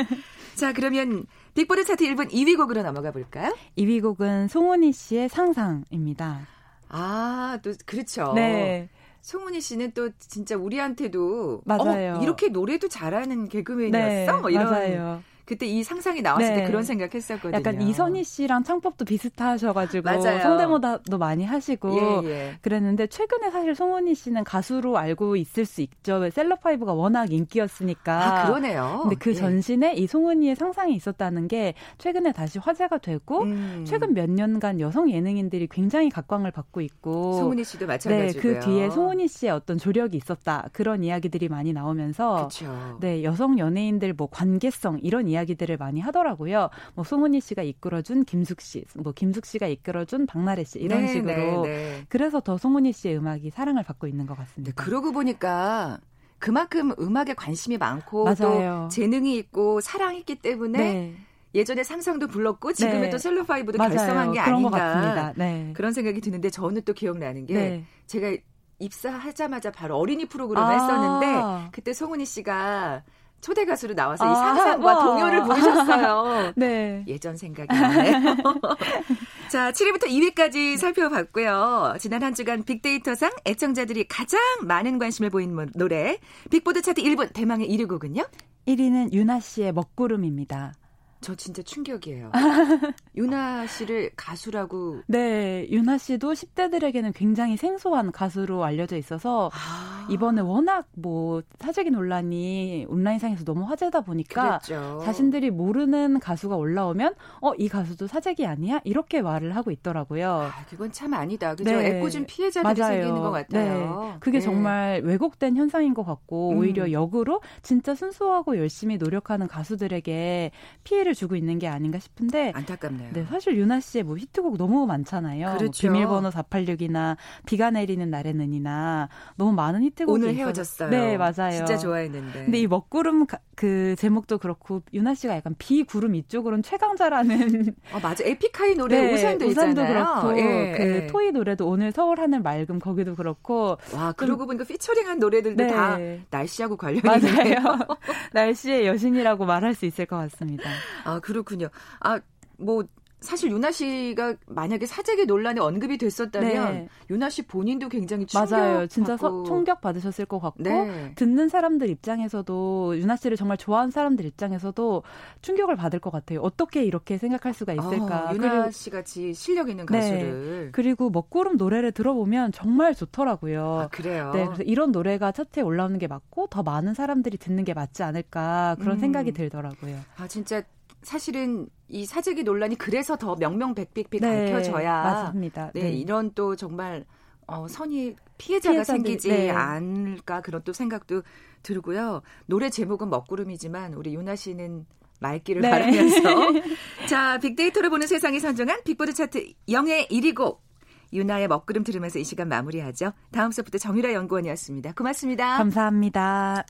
자, 0.60 0.74
그러면 0.74 1.26
빅보드 1.56 1.86
차트 1.86 2.04
1분 2.04 2.32
2위 2.32 2.58
곡으로 2.58 2.84
넘어가 2.84 3.12
볼까요? 3.12 3.56
2위 3.78 4.02
곡은 4.02 4.50
송은이 4.50 4.92
씨의 4.92 5.30
상상입니다. 5.30 6.42
아, 6.90 7.60
또 7.64 7.72
그렇죠. 7.86 8.34
네. 8.34 8.90
송은이 9.22 9.62
씨는 9.62 9.92
또 9.94 10.10
진짜 10.18 10.58
우리한테도 10.58 11.62
맞아요. 11.64 12.16
어, 12.16 12.22
이렇게 12.22 12.50
노래도 12.50 12.90
잘하는 12.90 13.48
개그맨이었어? 13.48 14.32
네, 14.34 14.42
뭐 14.42 14.50
이런 14.50 14.70
맞아요. 14.70 15.24
그때 15.50 15.66
이 15.66 15.82
상상이 15.84 16.22
나왔을 16.22 16.48
네. 16.48 16.56
때 16.58 16.68
그런 16.68 16.84
생각했었거든요. 16.84 17.58
약간 17.58 17.82
이선희 17.82 18.24
씨랑 18.24 18.64
창법도 18.64 19.04
비슷하셔가지고 19.04 20.04
맞아요. 20.04 20.44
성대모사도 20.44 21.18
많이 21.18 21.44
하시고 21.44 22.22
예, 22.26 22.30
예. 22.30 22.56
그랬는데 22.62 23.08
최근에 23.08 23.50
사실 23.50 23.74
송은희 23.74 24.14
씨는 24.14 24.44
가수로 24.44 25.00
알고 25.00 25.38
있을 25.38 25.66
수 25.66 25.82
있죠. 25.82 26.30
셀럽파이브가 26.30 26.94
워낙 26.94 27.34
인기였으니까. 27.34 28.44
아 28.44 28.46
그러네요. 28.46 29.00
근데 29.02 29.16
그 29.16 29.32
예. 29.32 29.34
전신에 29.34 29.96
이 29.96 30.06
송은희의 30.06 30.56
상상이 30.56 30.94
있었다는 30.94 31.48
게 31.48 31.74
최근에 31.98 32.32
다시 32.32 32.60
화제가 32.60 33.00
되고 33.00 33.42
음. 33.42 33.84
최근 33.88 34.14
몇 34.14 34.30
년간 34.30 34.80
여성 34.80 35.10
예능인들이 35.10 35.68
굉장히 35.72 36.12
각광을 36.12 36.52
받고 36.52 36.82
있고 36.82 37.34
송은희 37.40 37.64
씨도 37.64 37.88
마찬가지고요. 37.88 38.54
네, 38.54 38.60
그 38.60 38.64
뒤에 38.64 38.92
송은희 38.92 39.28
씨의 39.28 39.52
어떤 39.52 39.80
조력이 39.80 40.16
있었다 40.16 40.68
그런 40.74 41.04
이야기들이 41.04 41.50
많이 41.50 41.74
나오면서 41.74 42.50
그쵸. 42.50 42.98
네 43.02 43.24
여성 43.24 43.58
연예인들 43.58 44.14
뭐 44.14 44.28
관계성 44.30 45.00
이런 45.02 45.28
이야기 45.28 45.39
이야기들을 45.40 45.78
많이 45.78 46.00
하더라고요. 46.02 46.70
뭐 46.96 47.04
송은희 47.04 47.42
씨가 47.42 47.64
이끌어준 47.64 48.26
김숙 48.26 48.62
씨, 48.62 48.86
뭐 48.96 49.12
김숙 49.14 49.46
씨가 49.46 49.68
이끌어준 49.68 50.28
박나래 50.28 50.64
씨 50.64 50.80
이런 50.80 51.02
네, 51.02 51.14
식으로. 51.14 51.64
네, 51.64 51.70
네. 51.70 52.06
그래서 52.10 52.40
더 52.40 52.58
송은희 52.58 52.94
씨의 52.94 53.18
음악이 53.18 53.50
사랑을 53.50 53.84
받고 53.84 54.08
있는 54.08 54.26
것 54.26 54.38
같습니다. 54.38 54.72
네, 54.72 54.76
그러고 54.76 55.12
보니까 55.12 56.00
그만큼 56.38 56.92
음악에 57.00 57.34
관심이 57.34 57.78
많고 57.78 58.24
맞아요. 58.26 58.36
또 58.84 58.88
재능이 58.90 59.36
있고 59.38 59.82
사랑했기 59.82 60.36
때문에 60.36 60.78
네. 60.78 61.16
예전에 61.56 61.84
상상도 61.84 62.28
불렀고 62.28 62.74
지금의 62.74 63.02
네. 63.02 63.10
또 63.10 63.18
셀로파이브도 63.18 63.78
결성한 63.78 64.34
게 64.34 64.40
아닌가 64.40 65.34
네. 65.36 65.74
그런 65.76 65.94
생각이 65.94 66.22
드는데 66.22 66.50
저는 66.50 66.84
또 66.84 66.94
기억나는 66.94 67.46
게 67.46 67.54
네. 67.54 67.86
제가 68.08 68.38
입사하자마자 68.80 69.72
바로 69.72 69.98
어린이 69.98 70.26
프로그램을 70.26 70.70
아~ 70.70 70.72
했었는데 70.72 71.70
그때 71.72 71.92
송은희 71.92 72.26
씨가 72.26 73.04
초대 73.42 73.66
가수로 73.66 73.94
나와서 73.94 74.26
아, 74.26 74.32
이 74.32 74.36
상상과 74.36 74.86
와. 74.86 75.06
동요를 75.06 75.44
부르셨어요. 75.44 76.54
네. 76.58 77.04
예전 77.08 77.38
생각이 77.38 77.68
나네요. 77.74 78.36
자, 79.50 79.72
7위부터 79.72 80.06
2위까지 80.08 80.78
살펴봤고요. 80.78 81.96
지난 82.00 82.24
한 82.24 82.34
주간 82.34 82.64
빅데이터상 82.64 83.32
애청자들이 83.46 84.08
가장 84.08 84.40
많은 84.64 85.00
관심을 85.00 85.30
보인 85.30 85.56
노래 85.76 86.20
빅보드 86.52 86.82
차트 86.82 87.02
1분 87.02 87.34
대망의 87.34 87.68
1위 87.70 87.88
곡은요? 87.88 88.24
1위는 88.68 89.14
유나 89.14 89.40
씨의 89.40 89.74
먹구름입니다. 89.74 90.74
저 91.22 91.36
진짜 91.36 91.62
충격이에요. 91.62 92.32
유나 93.16 93.68
씨를 93.68 94.12
가수라고. 94.16 95.02
네, 95.08 95.68
유나 95.70 95.98
씨도 95.98 96.32
10대들에게는 96.32 97.14
굉장히 97.14 97.58
생소한 97.58 98.12
가수로 98.12 98.64
알려져 98.64 98.96
있어서 98.96 99.52
아. 99.54 100.08
이번에 100.10 100.42
워낙 100.42 100.88
뭐 100.96 101.42
사재기 101.60 101.92
논란이 101.92 102.86
온라인상에서 102.88 103.44
너무 103.44 103.66
화제다 103.66 104.02
보니까 104.02 104.60
그랬죠. 104.60 105.02
자신들이 105.04 105.52
모르는 105.52 106.20
가수가 106.20 106.56
올라오면 106.56 107.16
어, 107.42 107.54
이 107.56 107.68
가수도 107.68 108.08
사재기 108.08 108.46
아니야? 108.46 108.80
이렇게 108.86 109.22
말을 109.22 109.56
하고 109.56 109.72
있더라고요. 109.72 110.32
아, 110.32 110.66
그건 110.70 110.92
참 110.92 111.14
아니다. 111.14 111.54
그죠? 111.54 111.70
네. 111.70 112.00
애꿎은 112.00 112.26
피해자들이 112.26 112.80
맞아요. 112.80 112.94
생기는 112.94 113.22
것 113.22 113.32
같아요. 113.32 114.02
네. 114.14 114.18
그게 114.20 114.40
네. 114.40 114.46
정말 114.46 115.02
왜곡된 115.04 115.58
현상인 115.58 115.94
것 115.94 116.04
같고 116.06 116.52
음. 116.52 116.58
오히려 116.58 116.92
역으로 116.92 117.42
진짜 117.62 117.94
순수하고 117.94 118.58
열심히 118.58 118.98
노력하는 118.98 119.48
가수들에게 119.48 120.52
피해를 120.84 121.09
피해를 121.10 121.16
주고 121.16 121.36
있는 121.36 121.60
게 121.60 121.68
아닌가 121.68 122.00
싶은데 122.00 122.52
안타깝네요. 122.56 123.12
네, 123.14 123.26
사실 123.26 123.58
유나 123.58 123.80
씨의 123.80 124.04
뭐 124.04 124.18
히트곡 124.18 124.58
너무 124.58 124.86
많잖아요. 124.86 125.48
뭐 125.48 125.58
그렇죠. 125.58 125.88
뭐 125.88 125.94
비밀번호 125.94 126.30
486이나 126.30 127.18
비가 127.46 127.72
내리는 127.72 128.10
날에는이나 128.10 129.10
너무 129.36 129.54
많은 129.54 129.84
히트곡이 129.84 130.24
오늘 130.24 130.36
헤어졌어요. 130.36 130.90
네, 130.90 131.18
맞아요. 131.18 131.52
진짜 131.52 131.78
좋아했는데. 131.78 132.46
근데 132.46 132.60
이 132.60 132.68
먹구름 132.68 133.26
그 133.56 133.96
제목도 133.98 134.38
그렇고 134.38 134.82
유나 134.94 135.16
씨가 135.16 135.36
약간 135.36 135.56
비구름 135.58 136.16
이쪽으로는 136.16 136.64
최강자라는 136.64 137.76
아, 137.92 138.00
맞아. 138.00 138.24
에픽하이 138.24 138.76
노래 138.76 139.02
네, 139.02 139.14
우산도, 139.14 139.48
우산도 139.48 139.86
그렇고 139.86 140.38
예, 140.40 140.74
그 140.78 140.84
예. 140.84 141.08
토이 141.08 141.32
노래도 141.32 141.68
오늘 141.68 141.92
서울 141.92 142.20
하늘 142.20 142.42
맑음 142.42 142.80
거기도 142.80 143.16
그렇고 143.16 143.78
와, 143.94 144.14
그러고 144.14 144.46
보니까 144.46 144.64
피처링한 144.64 145.20
노래들도 145.20 145.64
네. 145.64 145.70
다 145.70 146.00
날씨하고 146.30 146.78
관련이 146.78 147.02
있네요. 147.18 147.58
날씨의 148.32 148.88
여신이라고 148.88 149.46
말할 149.46 149.74
수 149.74 149.86
있을 149.86 150.06
것 150.06 150.16
같습니다. 150.18 150.70
아, 151.06 151.20
그렇군요. 151.20 151.70
아, 152.00 152.20
뭐 152.58 152.84
사실 153.22 153.52
유나 153.52 153.72
씨가 153.72 154.36
만약에 154.48 154.86
사재기 154.86 155.26
논란에 155.26 155.60
언급이 155.60 155.98
됐었다면 155.98 156.74
네. 156.74 156.90
유나 157.10 157.30
씨 157.30 157.42
본인도 157.42 157.90
굉장히 157.90 158.26
충격 158.26 158.50
맞아요. 158.50 158.88
진짜 158.88 159.18
서, 159.18 159.44
충격 159.44 159.82
받으셨을 159.82 160.26
것 160.26 160.40
같고 160.40 160.64
네. 160.64 161.12
듣는 161.16 161.50
사람들 161.50 161.90
입장에서도 161.90 162.98
유나 162.98 163.18
씨를 163.18 163.36
정말 163.36 163.58
좋아하는 163.58 163.92
사람들 163.92 164.26
입장에서도 164.26 165.04
충격을 165.42 165.76
받을 165.76 166.00
것 166.00 166.12
같아요. 166.12 166.40
어떻게 166.42 166.84
이렇게 166.86 167.18
생각할 167.18 167.54
수가 167.54 167.74
있을까? 167.74 168.30
어, 168.32 168.34
유나 168.34 168.72
씨 168.72 168.90
같이 168.90 169.34
실력 169.34 169.70
있는 169.70 169.86
네. 169.88 170.00
가수를 170.00 170.64
네. 170.66 170.70
그리고 170.72 171.10
먹구름 171.10 171.58
노래를 171.58 171.92
들어보면 171.92 172.54
정말 172.54 172.96
좋더라고요. 172.96 173.80
아, 173.80 173.88
그래요. 173.90 174.32
네, 174.34 174.46
그래서 174.46 174.64
이런 174.64 174.94
노래가 174.94 175.34
차트에 175.34 175.62
올라오는 175.62 175.98
게 176.00 176.08
맞고 176.08 176.48
더 176.48 176.64
많은 176.64 176.94
사람들이 176.94 177.38
듣는 177.38 177.66
게 177.66 177.74
맞지 177.74 178.02
않을까 178.04 178.78
그런 178.80 178.96
음. 178.96 179.00
생각이 179.02 179.34
들더라고요. 179.34 179.98
아 180.16 180.28
진짜 180.28 180.64
사실은 181.02 181.68
이 181.88 182.06
사재기 182.06 182.44
논란이 182.44 182.78
그래서 182.78 183.16
더 183.16 183.36
명명백백백 183.36 184.22
네, 184.22 184.52
밝혀져야 184.52 185.04
맞습니다. 185.04 185.72
네, 185.74 185.84
네, 185.84 185.92
이런 185.92 186.32
또 186.34 186.56
정말 186.56 187.06
어, 187.48 187.68
선이 187.68 188.16
피해자가 188.38 188.74
피해자들, 188.74 188.86
생기지 188.86 189.30
네. 189.30 189.50
않을까 189.50 190.42
그런 190.42 190.62
또 190.64 190.74
생각도 190.74 191.24
들고요. 191.64 192.22
노래 192.46 192.70
제목은 192.70 193.10
먹구름이지만 193.10 193.94
우리 193.94 194.14
유나 194.14 194.36
씨는 194.36 194.86
말기를 195.20 195.62
네. 195.62 195.70
바라면서 195.70 196.20
자 197.10 197.38
빅데이터를 197.40 197.90
보는 197.90 198.08
세상이 198.08 198.40
선정한 198.40 198.84
빅보드 198.84 199.14
차트 199.14 199.54
영예 199.70 200.08
1위 200.08 200.36
곡 200.36 200.64
유나의 201.12 201.48
먹구름 201.48 201.84
들으면서 201.84 202.20
이 202.20 202.24
시간 202.24 202.48
마무리하죠. 202.50 203.14
다음 203.32 203.52
수부터 203.52 203.78
정유라 203.78 204.14
연구원이었습니다. 204.14 204.94
고맙습니다. 204.94 205.58
감사합니다. 205.58 206.66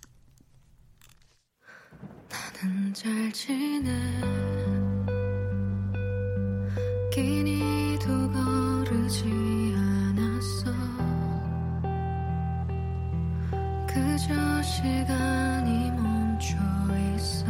나는 2.30 2.94
잘 2.94 3.32
지내. 3.32 3.90
끼니도 7.12 8.32
거르지 8.32 9.24
않았어. 9.76 10.72
그저 13.88 14.62
시간이 14.62 15.92
멈춰 15.92 16.56
있어. 17.16 17.46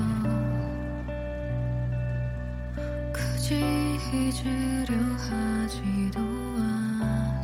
굳이 3.13 3.59
잊으려 4.13 4.95
하지도 5.17 6.19
않아 6.21 7.38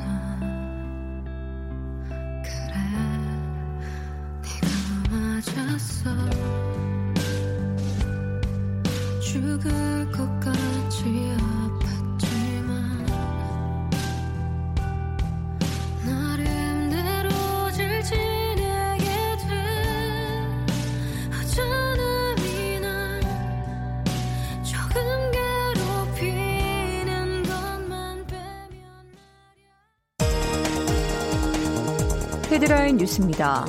뉴스입니다. 33.06 33.66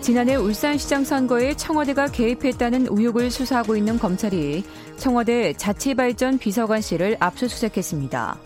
지난해 0.00 0.36
울산시장 0.36 1.04
선거에 1.04 1.54
청와대가 1.54 2.06
개입했다는 2.06 2.86
의혹을 2.90 3.30
수사하고 3.30 3.76
있는 3.76 3.98
검찰이 3.98 4.64
청와대 4.96 5.52
자치발전 5.52 6.38
비서관실을 6.38 7.16
압수수색했습니다. 7.20 8.38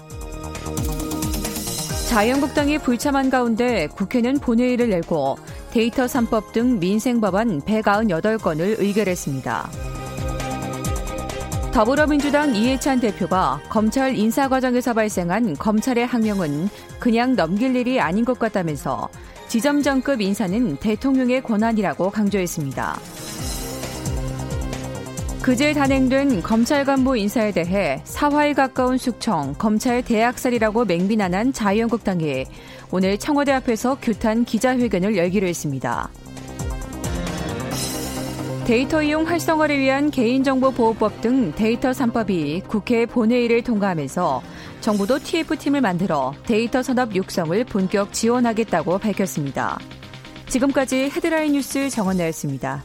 자유한국당이 2.08 2.78
불참한 2.78 3.30
가운데 3.30 3.86
국회는 3.86 4.38
본회의를 4.38 4.90
열고 4.90 5.38
데이터 5.70 6.04
3법 6.04 6.52
등 6.52 6.78
민생 6.78 7.20
법안 7.20 7.60
198건을 7.62 8.80
의결했습니다. 8.80 9.70
더불어민주당 11.72 12.54
이해찬 12.54 13.00
대표가 13.00 13.58
검찰 13.70 14.14
인사 14.14 14.46
과정에서 14.46 14.92
발생한 14.92 15.56
검찰의 15.56 16.06
항명은 16.06 16.68
그냥 16.98 17.34
넘길 17.34 17.74
일이 17.76 17.98
아닌 17.98 18.26
것 18.26 18.38
같다면서 18.38 19.08
지점장급 19.52 20.22
인사는 20.22 20.76
대통령의 20.76 21.42
권한이라고 21.42 22.08
강조했습니다. 22.08 22.98
그제 25.42 25.74
단행된 25.74 26.40
검찰 26.40 26.86
간부 26.86 27.18
인사에 27.18 27.52
대해 27.52 28.00
사화에 28.04 28.54
가까운 28.54 28.96
숙청, 28.96 29.54
검찰 29.58 30.02
대학살이라고 30.02 30.86
맹비난한 30.86 31.52
자유한국당이 31.52 32.46
오늘 32.90 33.18
청와대 33.18 33.52
앞에서 33.52 33.98
규탄 34.00 34.46
기자회견을 34.46 35.18
열기로 35.18 35.46
했습니다. 35.46 36.08
데이터 38.64 39.02
이용 39.02 39.26
활성화를 39.26 39.78
위한 39.78 40.10
개인정보보호법 40.10 41.20
등 41.20 41.52
데이터 41.52 41.90
3법이 41.90 42.66
국회 42.68 43.04
본회의를 43.04 43.62
통과하면서 43.64 44.40
정부도 44.82 45.20
TF팀을 45.20 45.80
만들어 45.80 46.34
데이터 46.44 46.82
산업 46.82 47.14
육성을 47.14 47.64
본격 47.64 48.12
지원하겠다고 48.12 48.98
밝혔습니다. 48.98 49.78
지금까지 50.48 51.08
헤드라인 51.14 51.52
뉴스 51.52 51.88
정원 51.88 52.16
나였습니다. 52.18 52.82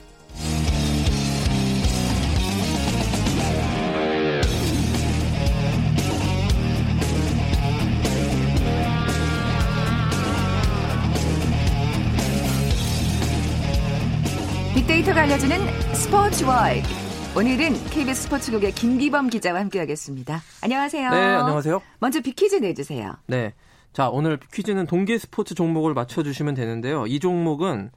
빅데이터가 14.75 15.23
알려주는 15.23 15.57
스포츠 15.93 16.43
월드. 16.45 17.07
오늘은 17.38 17.76
KBS 17.91 18.23
스포츠국의 18.23 18.71
김기범 18.71 19.30
기자와 19.30 19.60
함께하겠습니다. 19.60 20.41
안녕하세요. 20.63 21.12
네, 21.12 21.17
안녕하세요. 21.17 21.84
먼저 22.00 22.19
빅퀴즈 22.19 22.56
내주세요. 22.56 23.13
네. 23.28 23.54
자, 23.93 24.10
오늘 24.10 24.39
퀴즈는 24.52 24.88
동계 24.88 25.19
스포츠 25.19 25.54
종목을 25.54 25.93
맞춰주시면 25.93 26.56
되는데요. 26.56 27.06
이 27.06 27.19
종목은 27.19 27.91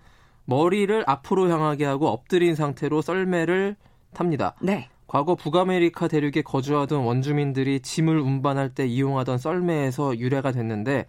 머리를 0.45 1.05
앞으로 1.07 1.49
향하게 1.49 1.87
하고 1.87 2.09
엎드린 2.09 2.55
상태로 2.55 3.01
썰매를 3.01 3.77
탑니다. 4.13 4.57
네. 4.61 4.91
과거 5.07 5.37
북아메리카 5.37 6.09
대륙에 6.09 6.43
거주하던 6.43 7.01
원주민들이 7.03 7.81
짐을 7.81 8.19
운반할 8.19 8.75
때 8.75 8.87
이용하던 8.87 9.39
썰매에서 9.39 10.19
유래가 10.19 10.53
됐는데 10.53 11.07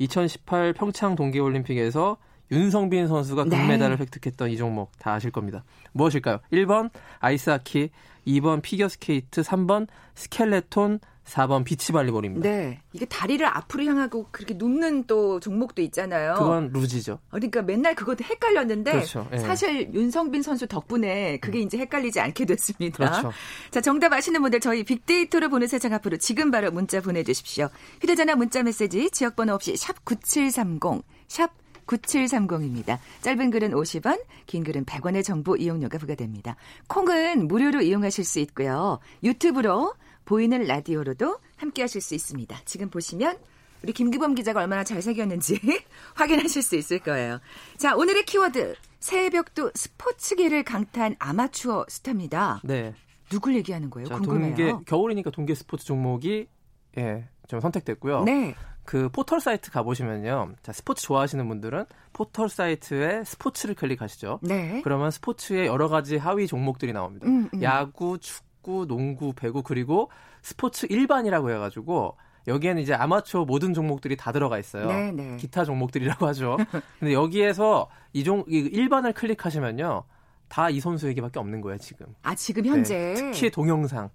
2018 0.00 0.72
평창 0.72 1.14
동계올림픽에서 1.14 2.16
윤성빈 2.50 3.08
선수가 3.08 3.44
네. 3.44 3.56
금메달을 3.56 3.96
네. 3.96 4.02
획득했던 4.02 4.50
이 4.50 4.56
종목 4.56 4.96
다 4.98 5.12
아실 5.12 5.30
겁니다. 5.30 5.64
무엇일까요? 5.92 6.40
1번 6.52 6.90
아이스하키, 7.20 7.90
2번 8.26 8.62
피겨스케이트, 8.62 9.42
3번 9.42 9.86
스켈레톤, 10.14 11.00
4번 11.28 11.64
비치발리볼입니다. 11.64 12.48
네. 12.48 12.80
이게 12.92 13.04
다리를 13.04 13.44
앞으로 13.46 13.84
향하고 13.84 14.28
그렇게 14.30 14.54
눕는 14.54 15.04
또 15.04 15.40
종목도 15.40 15.82
있잖아요. 15.82 16.34
그건 16.34 16.70
루지죠. 16.72 17.18
그러니까 17.28 17.62
맨날 17.62 17.94
그것도 17.94 18.24
헷갈렸는데 18.24 18.92
그렇죠. 18.92 19.28
예. 19.32 19.38
사실 19.38 19.92
윤성빈 19.92 20.42
선수 20.42 20.66
덕분에 20.66 21.38
그게 21.38 21.58
음. 21.58 21.64
이제 21.64 21.78
헷갈리지 21.78 22.20
않게 22.20 22.46
됐습니다. 22.46 22.96
그렇죠. 22.96 23.32
자, 23.70 23.80
정답 23.80 24.12
아시는 24.12 24.40
분들 24.40 24.60
저희 24.60 24.84
빅데이터로 24.84 25.48
보는 25.50 25.66
세상 25.66 25.92
앞으로 25.92 26.16
지금 26.16 26.50
바로 26.50 26.70
문자 26.70 27.00
보내 27.00 27.22
주십시오. 27.22 27.68
휴대 28.00 28.14
전화 28.14 28.34
문자 28.34 28.62
메시지 28.62 29.10
지역 29.10 29.36
번호 29.36 29.54
없이 29.54 29.76
샵 29.76 30.04
9730, 30.04 31.02
샵 31.28 31.50
9730입니다. 31.88 32.98
짧은 33.22 33.50
글은 33.50 33.72
50원, 33.72 34.22
긴 34.46 34.62
글은 34.62 34.84
100원의 34.84 35.24
정보 35.24 35.56
이용료가 35.56 35.98
부과됩니다. 35.98 36.56
콩은 36.86 37.48
무료로 37.48 37.80
이용하실 37.80 38.24
수 38.24 38.38
있고요. 38.40 39.00
유튜브로 39.22 39.94
보이는 40.24 40.62
라디오로도 40.64 41.38
함께 41.56 41.82
하실 41.82 42.00
수 42.00 42.14
있습니다. 42.14 42.60
지금 42.64 42.90
보시면 42.90 43.38
우리 43.82 43.92
김기범 43.92 44.34
기자가 44.34 44.60
얼마나 44.60 44.84
잘생겼는지 44.84 45.58
확인하실 46.14 46.62
수 46.62 46.76
있을 46.76 46.98
거예요. 46.98 47.40
자, 47.76 47.96
오늘의 47.96 48.24
키워드. 48.24 48.74
새벽도 49.00 49.70
스포츠계를 49.74 50.64
강타한 50.64 51.14
아마추어 51.18 51.86
스타입니다. 51.88 52.60
네. 52.64 52.94
누굴 53.30 53.54
얘기하는 53.56 53.90
거예요? 53.90 54.08
자, 54.08 54.16
궁금해요. 54.16 54.56
동계, 54.56 54.84
겨울이니까 54.86 55.30
동계 55.30 55.54
스포츠 55.54 55.84
종목이 55.84 56.48
예, 56.96 57.28
좀 57.46 57.60
선택됐고요. 57.60 58.24
네. 58.24 58.54
그 58.88 59.10
포털 59.10 59.38
사이트 59.38 59.70
가보시면요. 59.70 60.54
자, 60.62 60.72
스포츠 60.72 61.02
좋아하시는 61.02 61.46
분들은 61.46 61.84
포털 62.14 62.48
사이트에 62.48 63.22
스포츠를 63.22 63.74
클릭하시죠. 63.74 64.38
네. 64.40 64.80
그러면 64.82 65.10
스포츠의 65.10 65.66
여러 65.66 65.88
가지 65.88 66.16
하위 66.16 66.46
종목들이 66.46 66.94
나옵니다. 66.94 67.26
음, 67.26 67.50
음. 67.52 67.62
야구, 67.62 68.16
축구, 68.16 68.86
농구, 68.86 69.34
배구, 69.34 69.62
그리고 69.62 70.10
스포츠 70.40 70.86
일반이라고 70.88 71.50
해가지고 71.50 72.16
여기에는 72.46 72.80
이제 72.80 72.94
아마추어 72.94 73.44
모든 73.44 73.74
종목들이 73.74 74.16
다 74.16 74.32
들어가 74.32 74.58
있어요. 74.58 74.86
네, 74.86 75.12
네. 75.12 75.36
기타 75.36 75.66
종목들이라고 75.66 76.26
하죠. 76.28 76.56
근데 76.98 77.12
여기에서 77.12 77.90
이 78.14 78.24
종, 78.24 78.42
일반을 78.48 79.12
클릭하시면요. 79.12 80.04
다 80.48 80.70
이 80.70 80.80
선수에게밖에 80.80 81.38
없는 81.38 81.60
거예요, 81.60 81.76
지금. 81.76 82.06
아, 82.22 82.34
지금 82.34 82.64
현재? 82.64 82.96
네, 82.96 83.32
특히 83.32 83.50
동영상. 83.50 84.08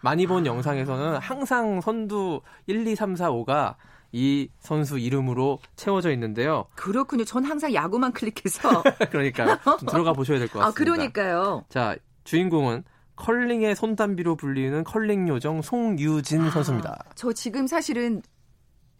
많이 0.00 0.26
본 0.26 0.42
아. 0.42 0.46
영상에서는 0.46 1.18
항상 1.18 1.80
선두 1.80 2.40
1, 2.66 2.84
2, 2.84 2.96
3, 2.96 3.14
4, 3.14 3.30
5가 3.30 3.76
이 4.12 4.48
선수 4.60 4.98
이름으로 4.98 5.58
채워져 5.76 6.10
있는데요. 6.12 6.64
그렇군요. 6.74 7.24
전 7.24 7.44
항상 7.44 7.74
야구만 7.74 8.12
클릭해서. 8.12 8.82
그러니까요. 9.10 9.58
들어가 9.88 10.12
보셔야 10.12 10.38
될 10.38 10.48
것 10.48 10.60
같습니다. 10.60 10.66
아, 10.66 10.70
그러니까요. 10.72 11.64
자, 11.68 11.96
주인공은 12.24 12.84
컬링의 13.16 13.74
손담비로 13.76 14.36
불리는 14.36 14.84
컬링 14.84 15.28
요정 15.28 15.60
송유진 15.60 16.40
아, 16.42 16.50
선수입니다. 16.50 17.04
저 17.16 17.32
지금 17.32 17.66
사실은 17.66 18.22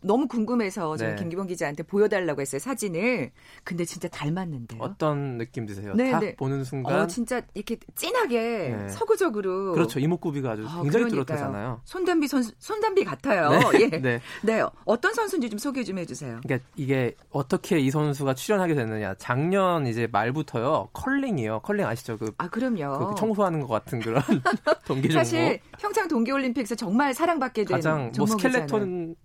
너무 0.01 0.29
궁금해서 0.29 0.97
저희 0.97 1.11
네. 1.11 1.17
김기범 1.17 1.47
기자한테 1.47 1.83
보여달라고 1.83 2.41
했어요 2.41 2.59
사진을. 2.61 3.31
근데 3.65 3.85
진짜 3.85 4.09
닮았는데요. 4.09 4.81
어떤 4.81 5.39
느낌 5.39 5.67
드세요? 5.67 5.93
네, 5.95 6.11
딱 6.11 6.21
네. 6.21 6.37
보는 6.37 6.65
순간. 6.65 7.01
어, 7.01 7.07
진짜 7.07 7.41
이렇게 7.55 7.77
진하게 7.95 8.77
네. 8.79 8.89
서구적으로. 8.89 9.73
그렇죠. 9.73 9.99
이목구비가 9.99 10.53
아주 10.53 10.63
아, 10.69 10.83
굉장히 10.83 11.07
그러니까요. 11.07 11.25
뚜렷하잖아요. 11.25 11.81
손담비 11.85 12.29
선 12.29 12.43
손담비 12.59 13.05
같아요. 13.05 13.51
네. 13.51 13.81
예. 13.81 13.89
네. 14.01 14.21
네. 14.43 14.63
어떤 14.85 15.15
선수인지 15.15 15.51
좀 15.51 15.59
소개 15.59 15.83
좀 15.83 15.99
해주세요. 15.99 16.41
그러니까 16.43 16.69
이게 16.77 17.15
어떻게 17.31 17.79
이 17.79 17.91
선수가 17.91 18.35
출연하게 18.35 18.75
됐느냐. 18.75 19.15
작년 19.19 19.87
이제 19.87 20.07
말부터요. 20.11 20.91
컬링이요. 20.93 21.61
컬링 21.61 21.87
아시죠? 21.87 22.19
그, 22.19 22.33
아 22.39 22.49
그럼요. 22.49 23.09
그 23.09 23.15
청소하는 23.17 23.61
것 23.61 23.69
같은 23.69 23.99
그런 24.01 24.23
동계 24.87 25.09
종목. 25.09 25.13
사실 25.25 25.61
평창 25.79 26.07
동계올림픽에서 26.09 26.75
정말 26.75 27.13
사랑받게 27.15 27.65
된 27.65 27.77
가장 27.77 28.13
뭐 28.17 28.27
스켈레톤 28.27 29.17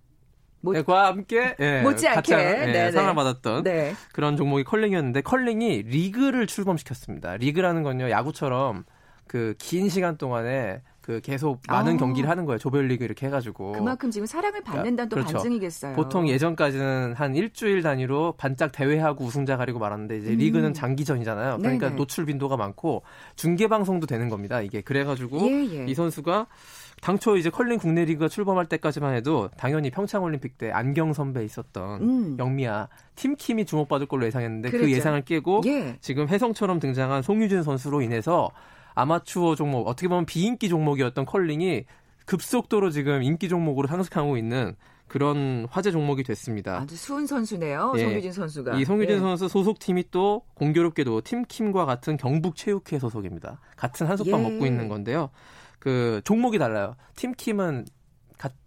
과 0.86 1.06
함께 1.08 1.54
예, 1.60 1.82
못지않게 1.82 2.34
예, 2.34 2.66
네, 2.72 2.90
사랑을 2.90 3.14
받았던 3.14 3.62
네. 3.64 3.94
그런 4.12 4.36
종목이 4.36 4.64
컬링이었는데 4.64 5.20
컬링이 5.22 5.82
리그를 5.82 6.46
출범시켰습니다. 6.46 7.36
리그라는 7.36 7.82
건요 7.82 8.10
야구처럼 8.10 8.84
그 9.26 9.54
긴 9.58 9.88
시간 9.88 10.16
동안에 10.16 10.82
그 11.04 11.20
계속 11.20 11.60
많은 11.68 11.94
아. 11.94 11.96
경기를 11.98 12.30
하는 12.30 12.46
거예요. 12.46 12.58
조별리그 12.58 13.04
이렇게 13.04 13.26
해가지고. 13.26 13.72
그만큼 13.72 14.10
지금 14.10 14.26
사랑을 14.26 14.62
받는다는 14.62 15.10
또 15.10 15.16
그렇죠. 15.16 15.34
반증이겠어요. 15.34 15.94
보통 15.94 16.26
예전까지는 16.26 17.12
한 17.12 17.36
일주일 17.36 17.82
단위로 17.82 18.32
반짝 18.38 18.72
대회하고 18.72 19.22
우승자 19.26 19.58
가리고 19.58 19.78
말았는데 19.78 20.16
이제 20.16 20.30
음. 20.30 20.38
리그는 20.38 20.72
장기전이잖아요. 20.72 21.58
그러니까 21.58 21.88
네네. 21.88 21.96
노출 21.96 22.24
빈도가 22.24 22.56
많고 22.56 23.02
중계 23.36 23.68
방송도 23.68 24.06
되는 24.06 24.30
겁니다. 24.30 24.62
이게 24.62 24.80
그래가지고 24.80 25.40
예, 25.42 25.80
예. 25.80 25.86
이 25.86 25.94
선수가 25.94 26.46
당초 27.02 27.36
이제 27.36 27.50
컬링 27.50 27.78
국내 27.78 28.06
리그가 28.06 28.28
출범할 28.28 28.64
때까지만 28.64 29.14
해도 29.14 29.50
당연히 29.58 29.90
평창 29.90 30.22
올림픽 30.22 30.56
때 30.56 30.70
안경 30.70 31.12
선배 31.12 31.44
있었던 31.44 32.00
음. 32.00 32.36
영미야 32.38 32.88
팀킴이 33.16 33.66
주목받을 33.66 34.06
걸로 34.06 34.24
예상했는데 34.24 34.70
그 34.70 34.78
그렇죠. 34.78 34.90
그 34.90 34.96
예상을 34.96 35.20
깨고 35.20 35.62
예. 35.66 35.98
지금 36.00 36.28
혜성처럼 36.28 36.80
등장한 36.80 37.20
송유진 37.20 37.62
선수로 37.62 38.00
인해서 38.00 38.50
아마추어 38.94 39.54
종목 39.54 39.88
어떻게 39.88 40.08
보면 40.08 40.26
비인기 40.26 40.68
종목이었던 40.68 41.26
컬링이 41.26 41.84
급속도로 42.26 42.90
지금 42.90 43.22
인기 43.22 43.48
종목으로 43.48 43.88
상승하고 43.88 44.36
있는 44.36 44.76
그런 45.06 45.66
화제 45.70 45.90
종목이 45.90 46.22
됐습니다. 46.22 46.78
아주 46.78 46.96
수훈 46.96 47.26
선수네요. 47.26 47.92
예. 47.96 48.00
송유진 48.00 48.32
선수가. 48.32 48.76
이 48.76 48.84
송유진 48.84 49.16
예. 49.16 49.20
선수 49.20 49.48
소속팀이 49.48 50.04
또 50.10 50.42
공교롭게도 50.54 51.20
팀킴과 51.20 51.84
같은 51.84 52.16
경북체육회 52.16 52.98
소속입니다. 52.98 53.60
같은 53.76 54.06
한솥밥 54.06 54.40
예. 54.40 54.42
먹고 54.42 54.66
있는 54.66 54.88
건데요. 54.88 55.30
그 55.78 56.22
종목이 56.24 56.58
달라요. 56.58 56.96
팀킴은 57.16 57.84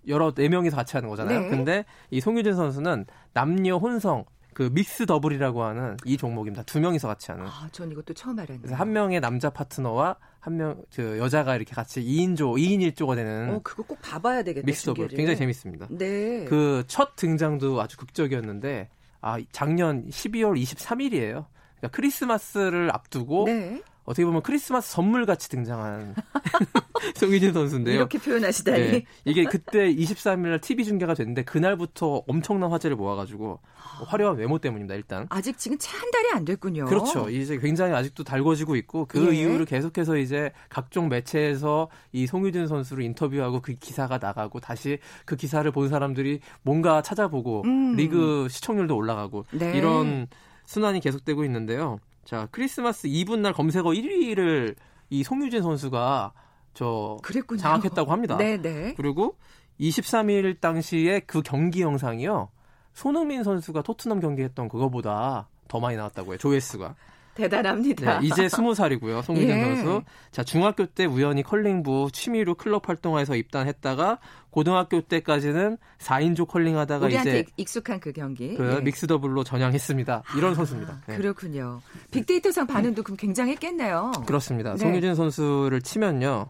여러 0.07 0.31
네 0.33 0.47
명이서 0.47 0.75
같이 0.75 0.95
하는 0.95 1.09
거잖아요. 1.09 1.39
네. 1.41 1.49
근데 1.49 1.85
이 2.11 2.21
송유진 2.21 2.55
선수는 2.55 3.05
남녀 3.33 3.77
혼성 3.77 4.25
그 4.57 4.71
mix 4.73 5.05
double이라고 5.05 5.61
하는 5.63 5.97
이 6.03 6.17
종목입니다. 6.17 6.63
두 6.63 6.79
명이서 6.79 7.07
같이 7.07 7.29
하는. 7.29 7.45
아, 7.45 7.69
전 7.71 7.91
이것도 7.91 8.15
처음 8.15 8.39
알았네요. 8.39 8.73
한 8.75 8.91
명의 8.91 9.19
남자 9.19 9.51
파트너와 9.51 10.15
한 10.39 10.57
명 10.57 10.81
그 10.95 11.19
여자가 11.19 11.55
이렇게 11.55 11.75
같이 11.75 12.01
2인조, 12.01 12.57
2인 12.57 12.79
1조가 12.95 13.13
되는 13.15 13.53
어, 13.53 13.59
그거 13.63 13.83
꼭 13.83 14.01
봐봐야 14.01 14.41
되겠다. 14.41 14.65
믹스 14.65 14.85
더블. 14.85 15.09
굉장히 15.09 15.37
재밌습니다. 15.37 15.85
네. 15.91 16.45
그 16.45 16.83
첫 16.87 17.15
등장도 17.15 17.79
아주 17.79 17.97
극적이었는데 17.97 18.89
아, 19.21 19.37
작년 19.51 20.07
12월 20.09 20.59
23일이에요. 20.59 21.45
그러니까 21.77 21.87
크리스마스를 21.91 22.89
앞두고 22.91 23.45
네. 23.45 23.83
어떻게 24.07 24.23
보면 24.25 24.41
크리스마스 24.41 24.93
선물 24.93 25.25
같이 25.25 25.49
등장한 25.49 26.15
송유진 27.15 27.51
선수인데요. 27.51 27.95
이렇게 27.95 28.17
표현하시다니. 28.17 28.91
네, 28.91 29.05
이게 29.25 29.43
그때 29.43 29.93
23일날 29.93 30.61
TV 30.61 30.85
중계가 30.85 31.13
됐는데 31.13 31.43
그날부터 31.43 32.23
엄청난 32.25 32.71
화제를 32.71 32.95
모아가지고 32.95 33.59
화려한 34.07 34.37
외모 34.37 34.59
때문입니다. 34.59 34.95
일단 34.95 35.27
아직 35.29 35.57
지금 35.57 35.77
채 35.77 35.97
한 35.97 36.11
달이 36.11 36.29
안 36.33 36.45
됐군요. 36.45 36.85
그렇죠. 36.85 37.29
이제 37.29 37.57
굉장히 37.57 37.93
아직도 37.93 38.23
달궈지고 38.23 38.75
있고 38.77 39.05
그 39.05 39.35
예. 39.35 39.41
이후로 39.41 39.65
계속해서 39.65 40.17
이제 40.17 40.51
각종 40.69 41.09
매체에서 41.09 41.89
이 42.13 42.27
송유진 42.27 42.67
선수를 42.67 43.03
인터뷰하고 43.03 43.61
그 43.61 43.73
기사가 43.73 44.19
나가고 44.19 44.59
다시 44.59 44.99
그 45.25 45.35
기사를 45.35 45.69
본 45.71 45.89
사람들이 45.89 46.39
뭔가 46.61 47.01
찾아보고 47.01 47.63
음. 47.65 47.95
리그 47.95 48.47
시청률도 48.49 48.95
올라가고 48.95 49.45
네. 49.51 49.75
이런 49.77 50.27
순환이 50.65 50.99
계속되고 51.01 51.43
있는데요. 51.45 51.99
자, 52.27 52.49
크리스마스 52.51 53.07
이브 53.07 53.35
날 53.35 53.53
검색어 53.53 53.85
1위를 53.91 54.75
이 55.09 55.23
송유진 55.23 55.61
선수가 55.61 56.33
저 56.73 57.17
그랬군요. 57.23 57.61
장악했다고 57.61 58.11
합니다. 58.11 58.35
네네. 58.35 58.57
네. 58.57 58.93
그리고 58.97 59.37
23일 59.79 60.59
당시에 60.59 61.21
그 61.21 61.41
경기 61.41 61.83
영상이요. 61.83 62.49
손흥민 62.93 63.45
선수가 63.45 63.81
토트넘 63.81 64.19
경기했던 64.19 64.67
그거보다 64.67 65.47
더 65.69 65.79
많이 65.79 65.95
나왔다고 65.95 66.31
해요. 66.31 66.37
조회수가. 66.37 66.95
대단합니다. 67.37 68.19
네, 68.19 68.27
이제 68.27 68.49
스무 68.49 68.73
살이고요. 68.73 69.21
송민현 69.21 69.57
예. 69.57 69.75
선수. 69.75 70.01
자, 70.31 70.43
중학교 70.43 70.85
때 70.87 71.05
우연히 71.05 71.43
컬링부 71.43 72.09
취미로 72.11 72.55
클럽 72.55 72.89
활동에서 72.89 73.35
입단했다가 73.35 74.17
고등학교 74.49 75.01
때까지는 75.01 75.77
4인조 75.99 76.47
컬링 76.47 76.77
하다가 76.77 77.05
우리한테 77.05 77.39
이제 77.41 77.51
익숙한 77.57 77.99
그 77.99 78.11
경기. 78.11 78.55
그 78.55 78.77
예. 78.77 78.81
mix 78.81 79.05
double로 79.05 79.43
전향했습니다. 79.43 80.23
이런 80.35 80.51
아, 80.51 80.55
선수입니다. 80.55 81.01
네. 81.07 81.17
그렇군요. 81.17 81.81
빅데이터상 82.11 82.65
반응도 82.65 83.03
그럼 83.03 83.17
굉장했겠네요. 83.17 84.11
그렇습니다. 84.25 84.71
네. 84.71 84.77
송유진 84.77 85.15
선수를 85.15 85.81
치면요. 85.81 86.49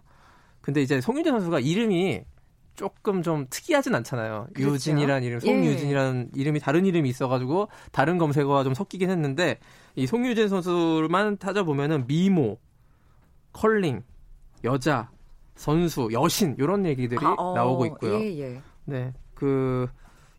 근데 0.62 0.82
이제 0.82 1.02
송유진 1.02 1.32
선수가 1.34 1.60
이름이 1.60 2.22
조금 2.78 3.24
좀 3.24 3.48
특이하진 3.50 3.94
않잖아요. 3.96 4.48
그렇죠. 4.54 4.74
유진이라는 4.76 5.24
이름, 5.24 5.40
송유진이라는 5.40 6.30
예. 6.36 6.40
이름이 6.40 6.60
다른 6.60 6.86
이름이 6.86 7.10
있어가지고 7.10 7.68
다른 7.92 8.18
검색어와 8.18 8.64
좀 8.64 8.74
섞이긴 8.74 9.10
했는데 9.10 9.60
이 9.96 10.06
송유진 10.08 10.48
선수만 10.48 11.40
찾아보면은 11.40 12.06
미모, 12.08 12.60
컬링, 13.52 14.04
여자, 14.64 15.10
선수, 15.56 16.08
여신 16.12 16.56
이런 16.60 16.86
얘기들이 16.86 17.26
아, 17.26 17.34
어, 17.38 17.56
나오고 17.56 17.88
있고요. 17.88 18.20
예, 18.20 18.40
예. 18.40 18.62
네, 18.86 19.12
그 19.34 19.88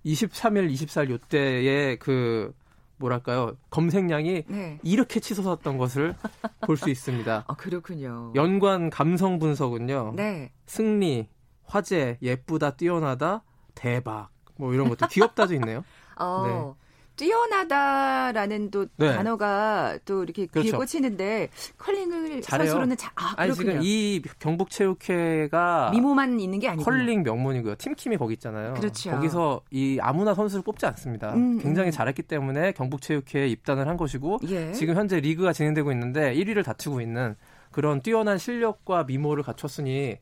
23일, 0.06 0.72
24일 0.72 1.10
요때에 1.10 1.96
그 1.96 2.54
뭐랄까요 2.98 3.56
검색량이 3.70 4.44
네. 4.48 4.78
이렇게 4.82 5.20
치솟았던 5.20 5.76
것을 5.76 6.14
볼 6.60 6.76
수 6.76 6.88
있습니다. 6.88 7.44
아 7.48 7.54
그렇군요. 7.56 8.32
연관 8.36 8.90
감성 8.90 9.38
분석은요. 9.40 10.14
네. 10.16 10.52
승리, 10.66 11.28
화제, 11.68 12.18
예쁘다, 12.22 12.70
뛰어나다, 12.72 13.44
대박 13.74 14.30
뭐 14.56 14.74
이런 14.74 14.88
것도 14.88 15.06
귀엽다도 15.06 15.54
있네요. 15.54 15.84
어. 16.18 16.74
네. 16.76 16.88
뛰어나다라는 17.18 18.70
또 18.70 18.86
네. 18.96 19.12
단어가 19.12 19.98
또 20.04 20.22
이렇게 20.22 20.42
귀에 20.42 20.70
그렇죠. 20.70 20.78
꽂히는데 20.78 21.50
컬링을 21.76 22.42
잘해요. 22.42 22.68
선수로는 22.68 22.96
자, 22.96 23.10
아, 23.16 23.34
아니 23.36 23.52
지금 23.54 23.80
이 23.82 24.22
경북 24.38 24.70
체육회가 24.70 25.90
미모만 25.90 26.38
있는 26.38 26.60
게 26.60 26.68
아니고 26.68 26.84
컬링 26.84 27.24
명문이고요. 27.24 27.74
팀킴이 27.74 28.16
거기 28.18 28.34
있잖아요. 28.34 28.74
그렇죠. 28.74 29.10
거기서 29.10 29.62
이 29.72 29.98
아무나 30.00 30.32
선수를 30.32 30.62
뽑지 30.62 30.86
않습니다. 30.86 31.34
음, 31.34 31.58
굉장히 31.58 31.88
음. 31.88 31.90
잘했기 31.90 32.22
때문에 32.22 32.70
경북 32.72 33.02
체육회에 33.02 33.48
입단을 33.48 33.88
한 33.88 33.96
것이고 33.96 34.38
예. 34.48 34.72
지금 34.72 34.94
현재 34.94 35.18
리그가 35.18 35.52
진행되고 35.52 35.90
있는데 35.90 36.32
1위를 36.34 36.64
다투고 36.64 37.00
있는 37.00 37.34
그런 37.72 38.00
뛰어난 38.00 38.38
실력과 38.38 39.02
미모를 39.02 39.42
갖췄으니 39.42 40.18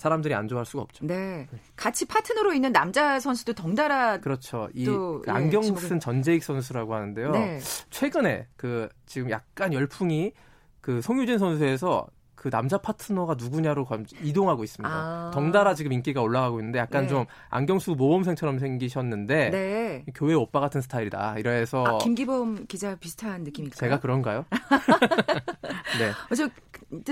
사람들이 0.00 0.34
안 0.34 0.48
좋아할 0.48 0.66
수가 0.66 0.82
없죠. 0.82 1.06
네. 1.06 1.46
같이 1.76 2.06
파트너로 2.06 2.52
있는 2.52 2.72
남자 2.72 3.20
선수도 3.20 3.52
덩달아 3.52 4.18
그렇죠. 4.18 4.68
이그 4.74 5.22
예, 5.28 5.30
안경 5.30 5.62
쓴 5.62 6.00
전재익 6.00 6.42
선수라고 6.42 6.94
하는데요. 6.94 7.30
네. 7.30 7.60
최근에 7.90 8.48
그 8.56 8.88
지금 9.06 9.30
약간 9.30 9.72
열풍이 9.72 10.32
그 10.80 11.00
송유진 11.00 11.38
선수에서 11.38 12.08
그 12.40 12.48
남자 12.48 12.78
파트너가 12.78 13.34
누구냐로 13.34 13.86
이동하고 14.22 14.64
있습니다. 14.64 14.90
아. 14.90 15.30
덩달아 15.34 15.74
지금 15.74 15.92
인기가 15.92 16.22
올라가고 16.22 16.58
있는데 16.60 16.78
약간 16.78 17.02
네. 17.02 17.08
좀 17.08 17.26
안경수 17.50 17.96
모범생처럼 17.96 18.58
생기셨는데 18.58 19.50
네. 19.50 20.04
교회 20.14 20.32
오빠 20.32 20.58
같은 20.58 20.80
스타일이다. 20.80 21.38
이래서 21.38 21.84
아, 21.84 21.98
김기범 21.98 22.64
기자 22.66 22.94
비슷한 22.94 23.42
느낌일까요? 23.42 23.78
제가 23.78 24.00
그런가요? 24.00 24.46
네. 25.98 26.08
어, 26.30 26.34
저 26.34 26.48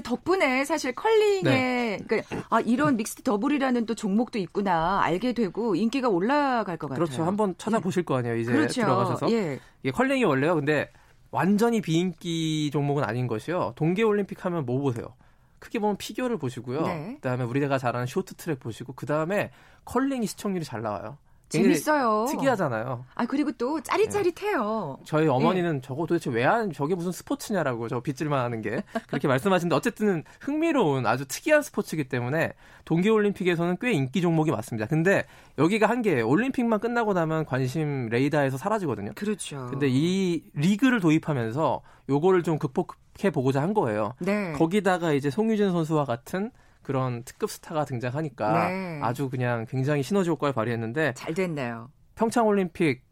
덕분에 0.03 0.65
사실 0.65 0.93
컬링에 0.93 1.43
네. 1.43 1.99
그러니까 2.07 2.37
아 2.51 2.61
이런 2.61 2.97
mixed 2.97 3.23
double이라는 3.23 3.87
또 3.87 3.95
종목도 3.95 4.39
있구나 4.39 5.01
알게 5.03 5.33
되고 5.33 5.75
인기가 5.75 6.09
올라갈 6.09 6.77
것 6.77 6.89
같아요. 6.89 7.05
그렇죠. 7.05 7.25
한번 7.25 7.55
찾아보실 7.59 8.01
예. 8.01 8.05
거 8.05 8.17
아니에요. 8.17 8.37
이제 8.37 8.53
그렇죠. 8.53 8.83
들어가셔서 8.83 9.31
예. 9.33 9.61
이게 9.83 9.93
컬링이 9.93 10.25
원래요. 10.25 10.57
근데 10.57 10.91
완전히 11.31 11.81
비인기 11.81 12.71
종목은 12.73 13.05
아닌 13.05 13.27
것이요. 13.27 13.75
동계올림픽 13.77 14.45
하면 14.45 14.67
뭐 14.67 14.81
보세요? 14.81 15.15
크게 15.61 15.79
보면 15.79 15.97
피겨를 15.97 16.39
보시고요. 16.39 16.83
네. 16.83 17.15
그다음에 17.17 17.45
우리가 17.45 17.79
잘 17.79 17.95
아는 17.95 18.07
쇼트트랙 18.07 18.61
보시고 18.61 18.93
그다음에 18.95 19.51
컬링이 19.85 20.27
시청률이 20.27 20.65
잘 20.65 20.83
나와요. 20.83 21.19
재밌어요. 21.49 22.27
특이하잖아요. 22.29 23.05
아 23.15 23.27
그리고 23.27 23.53
또 23.53 23.81
짜릿짜릿해요. 23.81 24.97
네. 24.99 25.05
저희 25.07 25.29
어머니는 25.29 25.77
네. 25.77 25.81
저거 25.83 26.07
도대체 26.07 26.31
왜한 26.31 26.73
저게 26.73 26.95
무슨 26.95 27.13
스포츠냐라고 27.13 27.89
저 27.89 28.01
빗질만 28.01 28.39
하는 28.39 28.61
게 28.61 28.83
그렇게 29.07 29.27
말씀하시는데 29.29 29.75
어쨌든 29.75 30.25
흥미로운 30.41 31.07
아주 31.07 31.27
특이한 31.27 31.63
스포츠이기 31.63 32.05
때문에 32.09 32.53
동계올림픽에서는 32.85 33.77
꽤 33.81 33.93
인기 33.93 34.21
종목이 34.21 34.51
많습니다. 34.51 34.87
근데 34.87 35.25
여기가 35.59 35.89
한계예요. 35.89 36.29
올림픽만 36.29 36.81
끝나고 36.81 37.13
나면 37.13 37.45
관심 37.47 38.09
레이더에서 38.09 38.57
사라지거든요. 38.59 39.13
그렇죠. 39.15 39.69
근데 39.71 39.87
이 39.91 40.43
리그를 40.55 41.01
도입하면서 41.01 41.83
요거를 42.09 42.43
좀 42.43 42.59
극복해 42.59 43.31
보고자 43.33 43.61
한 43.63 43.75
거예요. 43.75 44.15
네. 44.21 44.53
거기다가 44.53 45.13
이제 45.13 45.31
송유진 45.31 45.71
선수와 45.71 46.05
같은 46.05 46.51
그런 46.89 47.23
특급 47.23 47.51
스타가 47.51 47.85
등장하니까 47.85 48.69
네. 48.71 49.01
아주 49.03 49.29
그냥 49.29 49.67
굉장히 49.69 50.03
시너지 50.03 50.31
효과를 50.31 50.55
발휘했는데 50.55 51.13
잘 51.13 51.35
됐네요. 51.35 51.91
평창 52.15 52.47
올림픽 52.47 53.03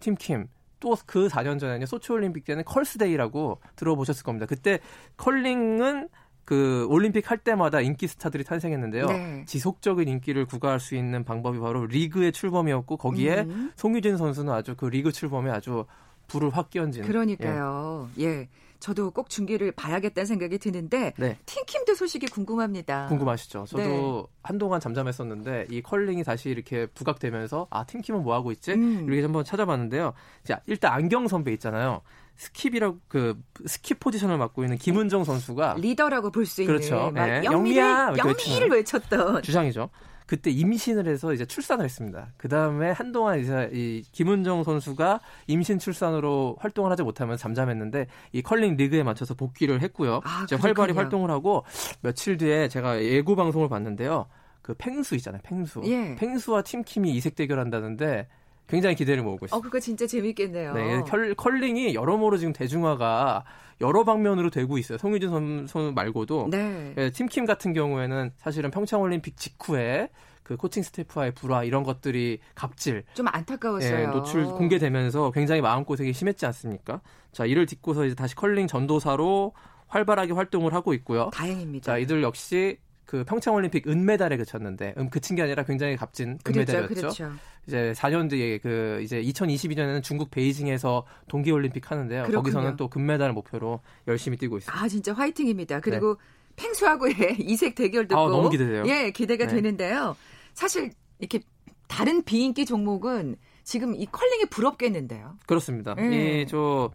팀킴 0.00 0.48
또 0.80 0.96
그 1.04 1.28
4년 1.28 1.60
전에는 1.60 1.86
소치 1.86 2.12
올림픽 2.12 2.46
때는 2.46 2.64
컬스데이라고 2.64 3.60
들어보셨을 3.76 4.24
겁니다. 4.24 4.46
그때 4.46 4.78
컬링은 5.18 6.08
그 6.46 6.86
올림픽 6.88 7.30
할 7.30 7.36
때마다 7.36 7.82
인기 7.82 8.06
스타들이 8.06 8.42
탄생했는데요. 8.44 9.06
네. 9.06 9.44
지속적인 9.46 10.08
인기를 10.08 10.46
구가할 10.46 10.80
수 10.80 10.94
있는 10.94 11.22
방법이 11.22 11.58
바로 11.58 11.84
리그의 11.84 12.32
출범이었고 12.32 12.96
거기에 12.96 13.40
음. 13.42 13.70
송유진 13.76 14.16
선수는 14.16 14.50
아주 14.50 14.76
그 14.76 14.86
리그 14.86 15.12
출범에 15.12 15.50
아주 15.50 15.84
불을 16.28 16.56
확 16.56 16.70
끼얹은. 16.70 17.02
그러니까요. 17.02 18.08
예. 18.18 18.24
예. 18.24 18.48
저도 18.80 19.10
꼭 19.10 19.28
중계를 19.28 19.72
봐야겠다는 19.72 20.26
생각이 20.26 20.58
드는데 20.58 21.12
네. 21.18 21.38
팀킴도 21.46 21.94
소식이 21.94 22.26
궁금합니다. 22.26 23.06
궁금하시죠? 23.06 23.64
저도 23.68 23.82
네. 23.82 24.22
한동안 24.42 24.80
잠잠했었는데 24.80 25.66
이 25.70 25.82
컬링이 25.82 26.24
다시 26.24 26.50
이렇게 26.50 26.86
부각되면서 26.86 27.66
아 27.70 27.84
팀킴은 27.84 28.22
뭐 28.22 28.34
하고 28.34 28.52
있지? 28.52 28.72
음. 28.72 29.04
이렇게 29.06 29.22
한번 29.22 29.44
찾아봤는데요. 29.44 30.12
자 30.44 30.60
일단 30.66 30.92
안경 30.92 31.28
선배 31.28 31.52
있잖아요. 31.54 32.02
skip이라고 32.38 32.98
그 33.08 33.40
skip 33.64 33.98
포지션을 33.98 34.36
맡고 34.36 34.62
있는 34.62 34.76
김은정 34.76 35.24
선수가 35.24 35.76
리더라고 35.78 36.30
볼 36.30 36.44
수 36.46 36.62
있는 36.62 36.76
그렇죠. 36.76 37.10
네. 37.14 37.42
영미를 37.44 38.18
영미를 38.18 38.68
외쳤던 38.70 39.42
주장이죠. 39.42 39.88
그때 40.26 40.50
임신을 40.50 41.06
해서 41.06 41.32
이제 41.32 41.44
출산을 41.44 41.84
했습니다. 41.84 42.28
그 42.36 42.48
다음에 42.48 42.90
한동안 42.90 43.38
이제 43.40 43.70
이 43.72 44.02
김은정 44.12 44.64
선수가 44.64 45.20
임신 45.46 45.78
출산으로 45.78 46.56
활동을 46.58 46.90
하지 46.90 47.02
못하면 47.02 47.36
잠잠했는데 47.36 48.06
이 48.32 48.42
컬링 48.42 48.76
리그에 48.76 49.02
맞춰서 49.02 49.34
복귀를 49.34 49.82
했고요. 49.82 50.20
아, 50.24 50.42
이제 50.44 50.56
활발히 50.56 50.92
활동을 50.94 51.30
하고 51.30 51.64
며칠 52.00 52.36
뒤에 52.36 52.68
제가 52.68 53.02
예고 53.02 53.36
방송을 53.36 53.68
봤는데요. 53.68 54.26
그 54.62 54.74
펭수 54.74 55.14
있잖아요. 55.14 55.40
펭수. 55.44 55.82
예. 55.84 56.16
펭수와 56.16 56.62
팀킴이 56.62 57.12
이색 57.12 57.36
대결한다는데 57.36 58.26
굉장히 58.68 58.96
기대를 58.96 59.22
모으고 59.22 59.46
있습니다. 59.46 59.56
어, 59.56 59.60
그거 59.60 59.78
진짜 59.80 60.06
재밌겠네요. 60.06 60.74
네, 60.74 61.02
컬링이 61.36 61.94
여러모로 61.94 62.36
지금 62.38 62.52
대중화가 62.52 63.44
여러 63.80 64.04
방면으로 64.04 64.50
되고 64.50 64.78
있어요. 64.78 64.98
송유진 64.98 65.28
선수 65.68 65.92
말고도 65.94 66.48
네. 66.50 66.94
예, 66.96 67.10
팀킴 67.10 67.44
같은 67.44 67.72
경우에는 67.72 68.32
사실은 68.38 68.70
평창올림픽 68.70 69.36
직후에 69.36 70.08
그 70.42 70.56
코칭 70.56 70.82
스태프와의 70.82 71.32
불화 71.34 71.64
이런 71.64 71.82
것들이 71.82 72.38
갑질 72.54 73.04
좀 73.14 73.26
안타까웠어요. 73.28 74.00
예, 74.00 74.06
노출 74.06 74.44
공개되면서 74.46 75.32
굉장히 75.32 75.60
마음고생이 75.60 76.12
심했지 76.12 76.46
않습니까? 76.46 77.00
자, 77.32 77.44
이를 77.44 77.66
딛고서 77.66 78.06
이제 78.06 78.14
다시 78.14 78.34
컬링 78.34 78.66
전도사로 78.66 79.52
활발하게 79.88 80.32
활동을 80.32 80.72
하고 80.72 80.94
있고요. 80.94 81.30
다행입니다. 81.32 81.84
자, 81.84 81.98
이들 81.98 82.22
역시 82.22 82.78
그 83.06 83.24
평창올림픽 83.24 83.88
은메달에 83.88 84.36
그쳤는데 84.36 84.94
음 84.98 85.08
그친 85.08 85.36
게 85.36 85.42
아니라 85.42 85.62
굉장히 85.62 85.96
값진 85.96 86.38
은메달이었죠. 86.46 86.88
그렇죠, 86.88 87.24
그렇죠. 87.24 87.32
이제 87.66 87.92
4년 87.96 88.28
뒤에 88.28 88.58
그 88.58 89.00
이제 89.02 89.22
2022년에는 89.22 90.02
중국 90.02 90.30
베이징에서 90.30 91.06
동계올림픽 91.28 91.90
하는데요. 91.90 92.24
그렇군요. 92.24 92.42
거기서는 92.42 92.76
또 92.76 92.88
금메달을 92.88 93.32
목표로 93.32 93.80
열심히 94.08 94.36
뛰고 94.36 94.58
있습니다. 94.58 94.84
아 94.84 94.88
진짜 94.88 95.12
화이팅입니다. 95.12 95.80
그리고 95.80 96.14
네. 96.14 96.20
팽수하고의 96.56 97.14
이색 97.40 97.76
대결도 97.76 98.18
아, 98.18 98.28
너무 98.28 98.50
기대돼요. 98.50 98.84
예, 98.86 99.10
기대가 99.12 99.46
네. 99.46 99.54
되는데요. 99.54 100.16
사실 100.54 100.90
이렇게 101.20 101.40
다른 101.86 102.22
비인기 102.24 102.66
종목은 102.66 103.36
지금 103.62 103.94
이 103.94 104.06
컬링이 104.06 104.46
부럽겠는데요. 104.46 105.36
그렇습니다. 105.46 105.94
네. 105.94 106.42
이저 106.42 106.90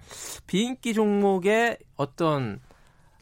비인기 0.48 0.94
종목의 0.94 1.78
어떤 1.96 2.60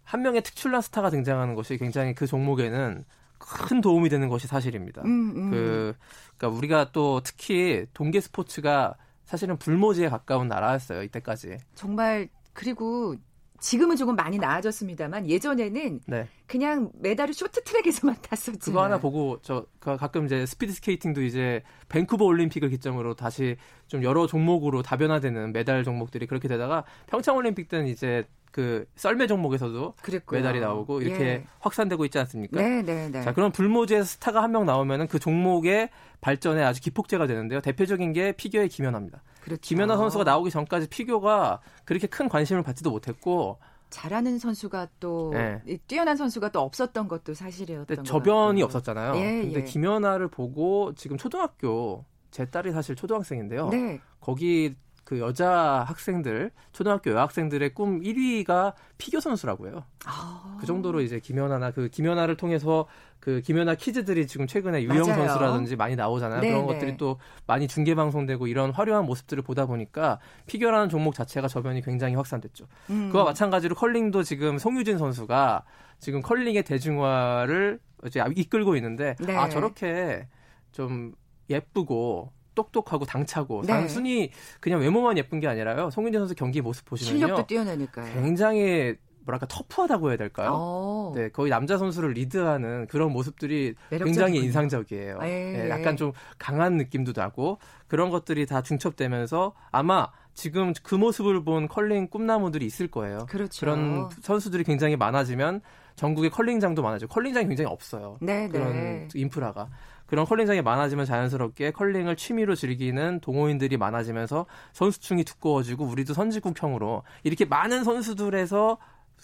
한 0.09 0.23
명의 0.23 0.41
특출난 0.41 0.81
스타가 0.81 1.11
등장하는 1.11 1.53
것이 1.53 1.77
굉장히 1.77 2.15
그 2.15 2.25
종목에는 2.25 3.05
큰 3.37 3.79
도움이 3.79 4.09
되는 4.09 4.27
것이 4.27 4.47
사실입니다. 4.47 5.03
음, 5.03 5.33
음. 5.35 5.51
그, 5.51 5.93
그러니까 6.35 6.57
우리가 6.57 6.91
또 6.91 7.21
특히 7.23 7.85
동계 7.93 8.19
스포츠가 8.19 8.95
사실은 9.25 9.57
불모지에 9.57 10.09
가까운 10.09 10.47
나라였어요 10.47 11.03
이때까지. 11.03 11.59
정말 11.75 12.27
그리고 12.53 13.17
지금은 13.59 13.97
조금 13.97 14.15
많이 14.15 14.39
나아졌습니다만 14.39 15.29
예전에는 15.29 15.99
네. 16.07 16.27
그냥 16.47 16.91
메달을 16.95 17.31
쇼트트랙에서만 17.35 18.15
땄었지. 18.27 18.57
그거 18.57 18.83
하나 18.83 18.97
보고 18.97 19.39
저그 19.43 19.97
가끔 19.97 20.25
이제 20.25 20.43
스피드 20.47 20.73
스케이팅도 20.73 21.21
이제 21.21 21.61
밴쿠버 21.89 22.25
올림픽을 22.25 22.69
기점으로 22.69 23.13
다시 23.13 23.57
좀 23.85 24.03
여러 24.03 24.25
종목으로 24.25 24.81
다변화되는 24.81 25.53
메달 25.53 25.83
종목들이 25.83 26.25
그렇게 26.25 26.47
되다가 26.47 26.83
평창 27.05 27.35
올림픽 27.35 27.67
때는 27.67 27.85
이제 27.85 28.25
그 28.51 28.85
썰매 28.95 29.27
종목에서도 29.27 29.93
그랬고요. 30.01 30.39
메달이 30.39 30.59
나오고 30.59 31.01
이렇게 31.01 31.23
예. 31.23 31.43
확산되고 31.59 32.03
있지 32.05 32.17
않습니까? 32.19 32.59
네, 32.61 32.81
네, 32.81 33.09
네. 33.09 33.21
자, 33.21 33.33
그런 33.33 33.51
불모지에 33.51 34.03
스타가 34.03 34.41
한 34.43 34.49
명 34.49 34.65
나오면은 34.65 35.07
그 35.07 35.19
종목의 35.19 35.89
발전에 36.21 36.63
아주 36.63 36.81
기폭제가 36.81 37.27
되는데요. 37.27 37.61
대표적인 37.61 38.13
게 38.13 38.31
피겨의 38.31 38.69
김연아입니다. 38.69 39.21
그렇죠. 39.41 39.61
김연아 39.61 39.95
선수가 39.95 40.23
나오기 40.23 40.49
전까지 40.49 40.87
피겨가 40.89 41.59
그렇게 41.85 42.07
큰 42.07 42.27
관심을 42.27 42.63
받지도 42.63 42.89
못했고 42.89 43.59
잘하는 43.91 44.37
선수가 44.39 44.87
또 44.99 45.31
네. 45.33 45.61
뛰어난 45.87 46.17
선수가 46.17 46.49
또 46.49 46.61
없었던 46.61 47.07
것도 47.07 47.33
사실이었던 47.35 48.03
저변이 48.03 48.61
없었잖아요. 48.63 49.15
예, 49.17 49.41
근데 49.41 49.59
예. 49.59 49.63
김연아를 49.63 50.27
보고 50.27 50.93
지금 50.95 51.17
초등학교 51.17 52.05
제 52.31 52.45
딸이 52.45 52.71
사실 52.71 52.95
초등학생인데요. 52.95 53.69
네. 53.69 53.99
거기 54.19 54.75
그 55.09 55.17
여자 55.19 55.83
학생들 55.87 56.51
초등학교 56.71 57.09
여학생들의 57.09 57.73
꿈 57.73 57.99
1위가 57.99 58.75
피겨 58.99 59.19
선수라고요. 59.19 59.83
아. 60.05 60.57
그 60.59 60.67
정도로 60.67 61.01
이제 61.01 61.19
김연아나 61.19 61.71
그 61.71 61.89
김연아를 61.89 62.37
통해서 62.37 62.85
그 63.19 63.41
김연아 63.41 63.73
키즈들이 63.73 64.27
지금 64.27 64.45
최근에 64.45 64.83
유영 64.83 65.07
맞아요. 65.07 65.15
선수라든지 65.15 65.77
많이 65.77 65.95
나오잖아요. 65.95 66.41
네네. 66.41 66.53
그런 66.53 66.67
네. 66.67 66.73
것들이 66.73 66.97
또 66.97 67.17
많이 67.47 67.67
중계 67.67 67.95
방송되고 67.95 68.45
이런 68.45 68.69
화려한 68.69 69.07
모습들을 69.07 69.41
보다 69.41 69.65
보니까 69.65 70.19
피겨라는 70.45 70.89
종목 70.89 71.15
자체가 71.15 71.47
저변이 71.47 71.81
굉장히 71.81 72.13
확산됐죠. 72.13 72.67
음. 72.91 73.09
그와 73.11 73.23
마찬가지로 73.23 73.73
컬링도 73.73 74.21
지금 74.21 74.59
송유진 74.59 74.99
선수가 74.99 75.63
지금 75.97 76.21
컬링의 76.21 76.61
대중화를 76.61 77.79
이제 78.05 78.23
이끌고 78.35 78.75
있는데 78.75 79.15
네. 79.21 79.35
아 79.35 79.49
저렇게 79.49 80.27
좀 80.71 81.15
예쁘고 81.49 82.31
똑똑하고 82.59 83.05
당차고 83.05 83.61
네. 83.61 83.67
단순히 83.67 84.31
그냥 84.59 84.81
외모만 84.81 85.17
예쁜 85.17 85.39
게 85.39 85.47
아니라요. 85.47 85.89
송윤재 85.89 86.19
선수 86.19 86.35
경기 86.35 86.61
모습 86.61 86.85
보시면요. 86.85 87.19
실력도 87.19 87.47
뛰어나니까요. 87.47 88.13
굉장히 88.13 88.95
뭐랄까 89.23 89.45
터프하다고 89.47 90.09
해야 90.09 90.17
될까요? 90.17 90.49
오. 90.51 90.53
어. 90.53 91.13
네, 91.15 91.29
거의 91.29 91.49
남자 91.49 91.77
선수를 91.77 92.11
리드하는 92.13 92.87
그런 92.87 93.11
모습들이 93.11 93.75
굉장히 93.89 94.39
인상적이에요. 94.39 95.19
네, 95.19 95.69
약간 95.69 95.95
좀 95.95 96.11
강한 96.37 96.77
느낌도 96.77 97.13
나고 97.15 97.59
그런 97.87 98.09
것들이 98.09 98.45
다 98.45 98.61
중첩되면서 98.61 99.53
아마 99.71 100.07
지금 100.33 100.73
그 100.83 100.95
모습을 100.95 101.43
본 101.43 101.67
컬링 101.67 102.07
꿈나무들이 102.07 102.65
있을 102.65 102.87
거예요. 102.87 103.25
그렇죠. 103.29 103.59
그런 103.59 104.09
선수들이 104.21 104.63
굉장히 104.63 104.95
많아지면 104.95 105.61
전국에 105.95 106.29
컬링장도 106.29 106.81
많아지고 106.81 107.13
컬링장이 107.13 107.47
굉장히 107.47 107.69
없어요. 107.69 108.17
네, 108.21 108.47
그런 108.47 108.71
네. 108.71 109.07
인프라가. 109.13 109.69
그런 110.09 110.25
컬링장이 110.25 110.63
많아지면 110.63 111.05
자연스럽게 111.05 111.69
컬링을 111.69 112.15
취미로 112.15 112.55
즐기는 112.55 113.19
동호인들이 113.19 113.77
많아지면서 113.77 114.47
선수층이 114.73 115.23
두꺼워지고 115.23 115.85
우리도 115.85 116.15
선진국형으로 116.15 117.03
이렇게 117.23 117.45
많은 117.45 117.83
선수들에서 117.83 118.79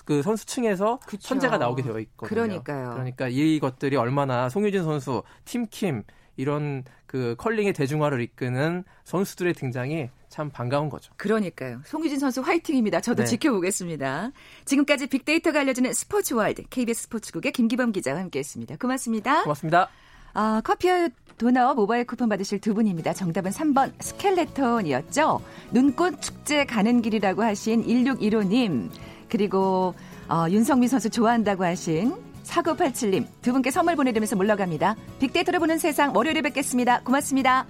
그 0.06 0.22
선수층에서 0.22 1.00
그쵸. 1.08 1.30
천재가 1.30 1.58
나오게 1.58 1.82
되어 1.82 2.00
있거든요. 2.02 2.28
그러니까요. 2.30 2.92
그러니까 2.92 3.28
이것들이 3.28 3.96
얼마나 3.96 4.48
송유진 4.48 4.84
선수, 4.84 5.24
팀킴 5.46 6.04
이런 6.38 6.84
그 7.08 7.34
컬링의 7.40 7.74
대중화를 7.74 8.22
이끄는 8.22 8.84
선수들의 9.06 9.56
등장이 9.56 10.10
참 10.30 10.52
반가운 10.52 10.90
거죠. 10.90 11.12
그러니까요. 11.18 11.82
송유진 11.86 12.20
선수 12.20 12.42
화이팅입니다. 12.42 13.02
저도 13.02 13.24
네. 13.24 13.30
지켜보겠습니다. 13.30 14.32
지금까지 14.66 15.08
빅데이터가 15.08 15.62
알려주는 15.62 15.92
스포츠 15.94 16.36
월드 16.36 16.62
KBS 16.70 17.04
스포츠국의 17.04 17.54
김기범 17.54 17.92
기자와 17.92 18.20
함께했습니다. 18.20 18.76
고맙습니다. 18.76 19.42
고맙습니다. 19.42 19.90
아, 20.36 20.62
커피와 20.64 21.08
도넛 21.38 21.76
모바일 21.76 22.06
쿠폰 22.06 22.30
받으실 22.30 22.60
두 22.60 22.74
분입니다. 22.74 23.14
정답은 23.14 23.52
3번 23.52 23.92
스켈레톤이었죠. 24.00 25.42
눈꽃 25.72 26.22
축제 26.22 26.66
가는 26.66 27.02
길이라고 27.02 27.44
하신 27.44 27.86
1615님 27.88 28.90
그리고 29.30 29.96
어, 30.30 30.46
윤성민 30.50 30.90
선수 30.90 31.10
좋아한다고 31.10 31.64
하신 31.64 32.14
4987님 32.44 33.26
두 33.42 33.54
분께 33.54 33.72
선물 33.72 33.96
보내드리면서 33.96 34.36
물러갑니다. 34.36 34.96
빅데이터를 35.20 35.60
보는 35.60 35.78
세상 35.78 36.16
월요일에 36.16 36.42
뵙겠습니다. 36.42 37.02
고맙습니다. 37.02 37.66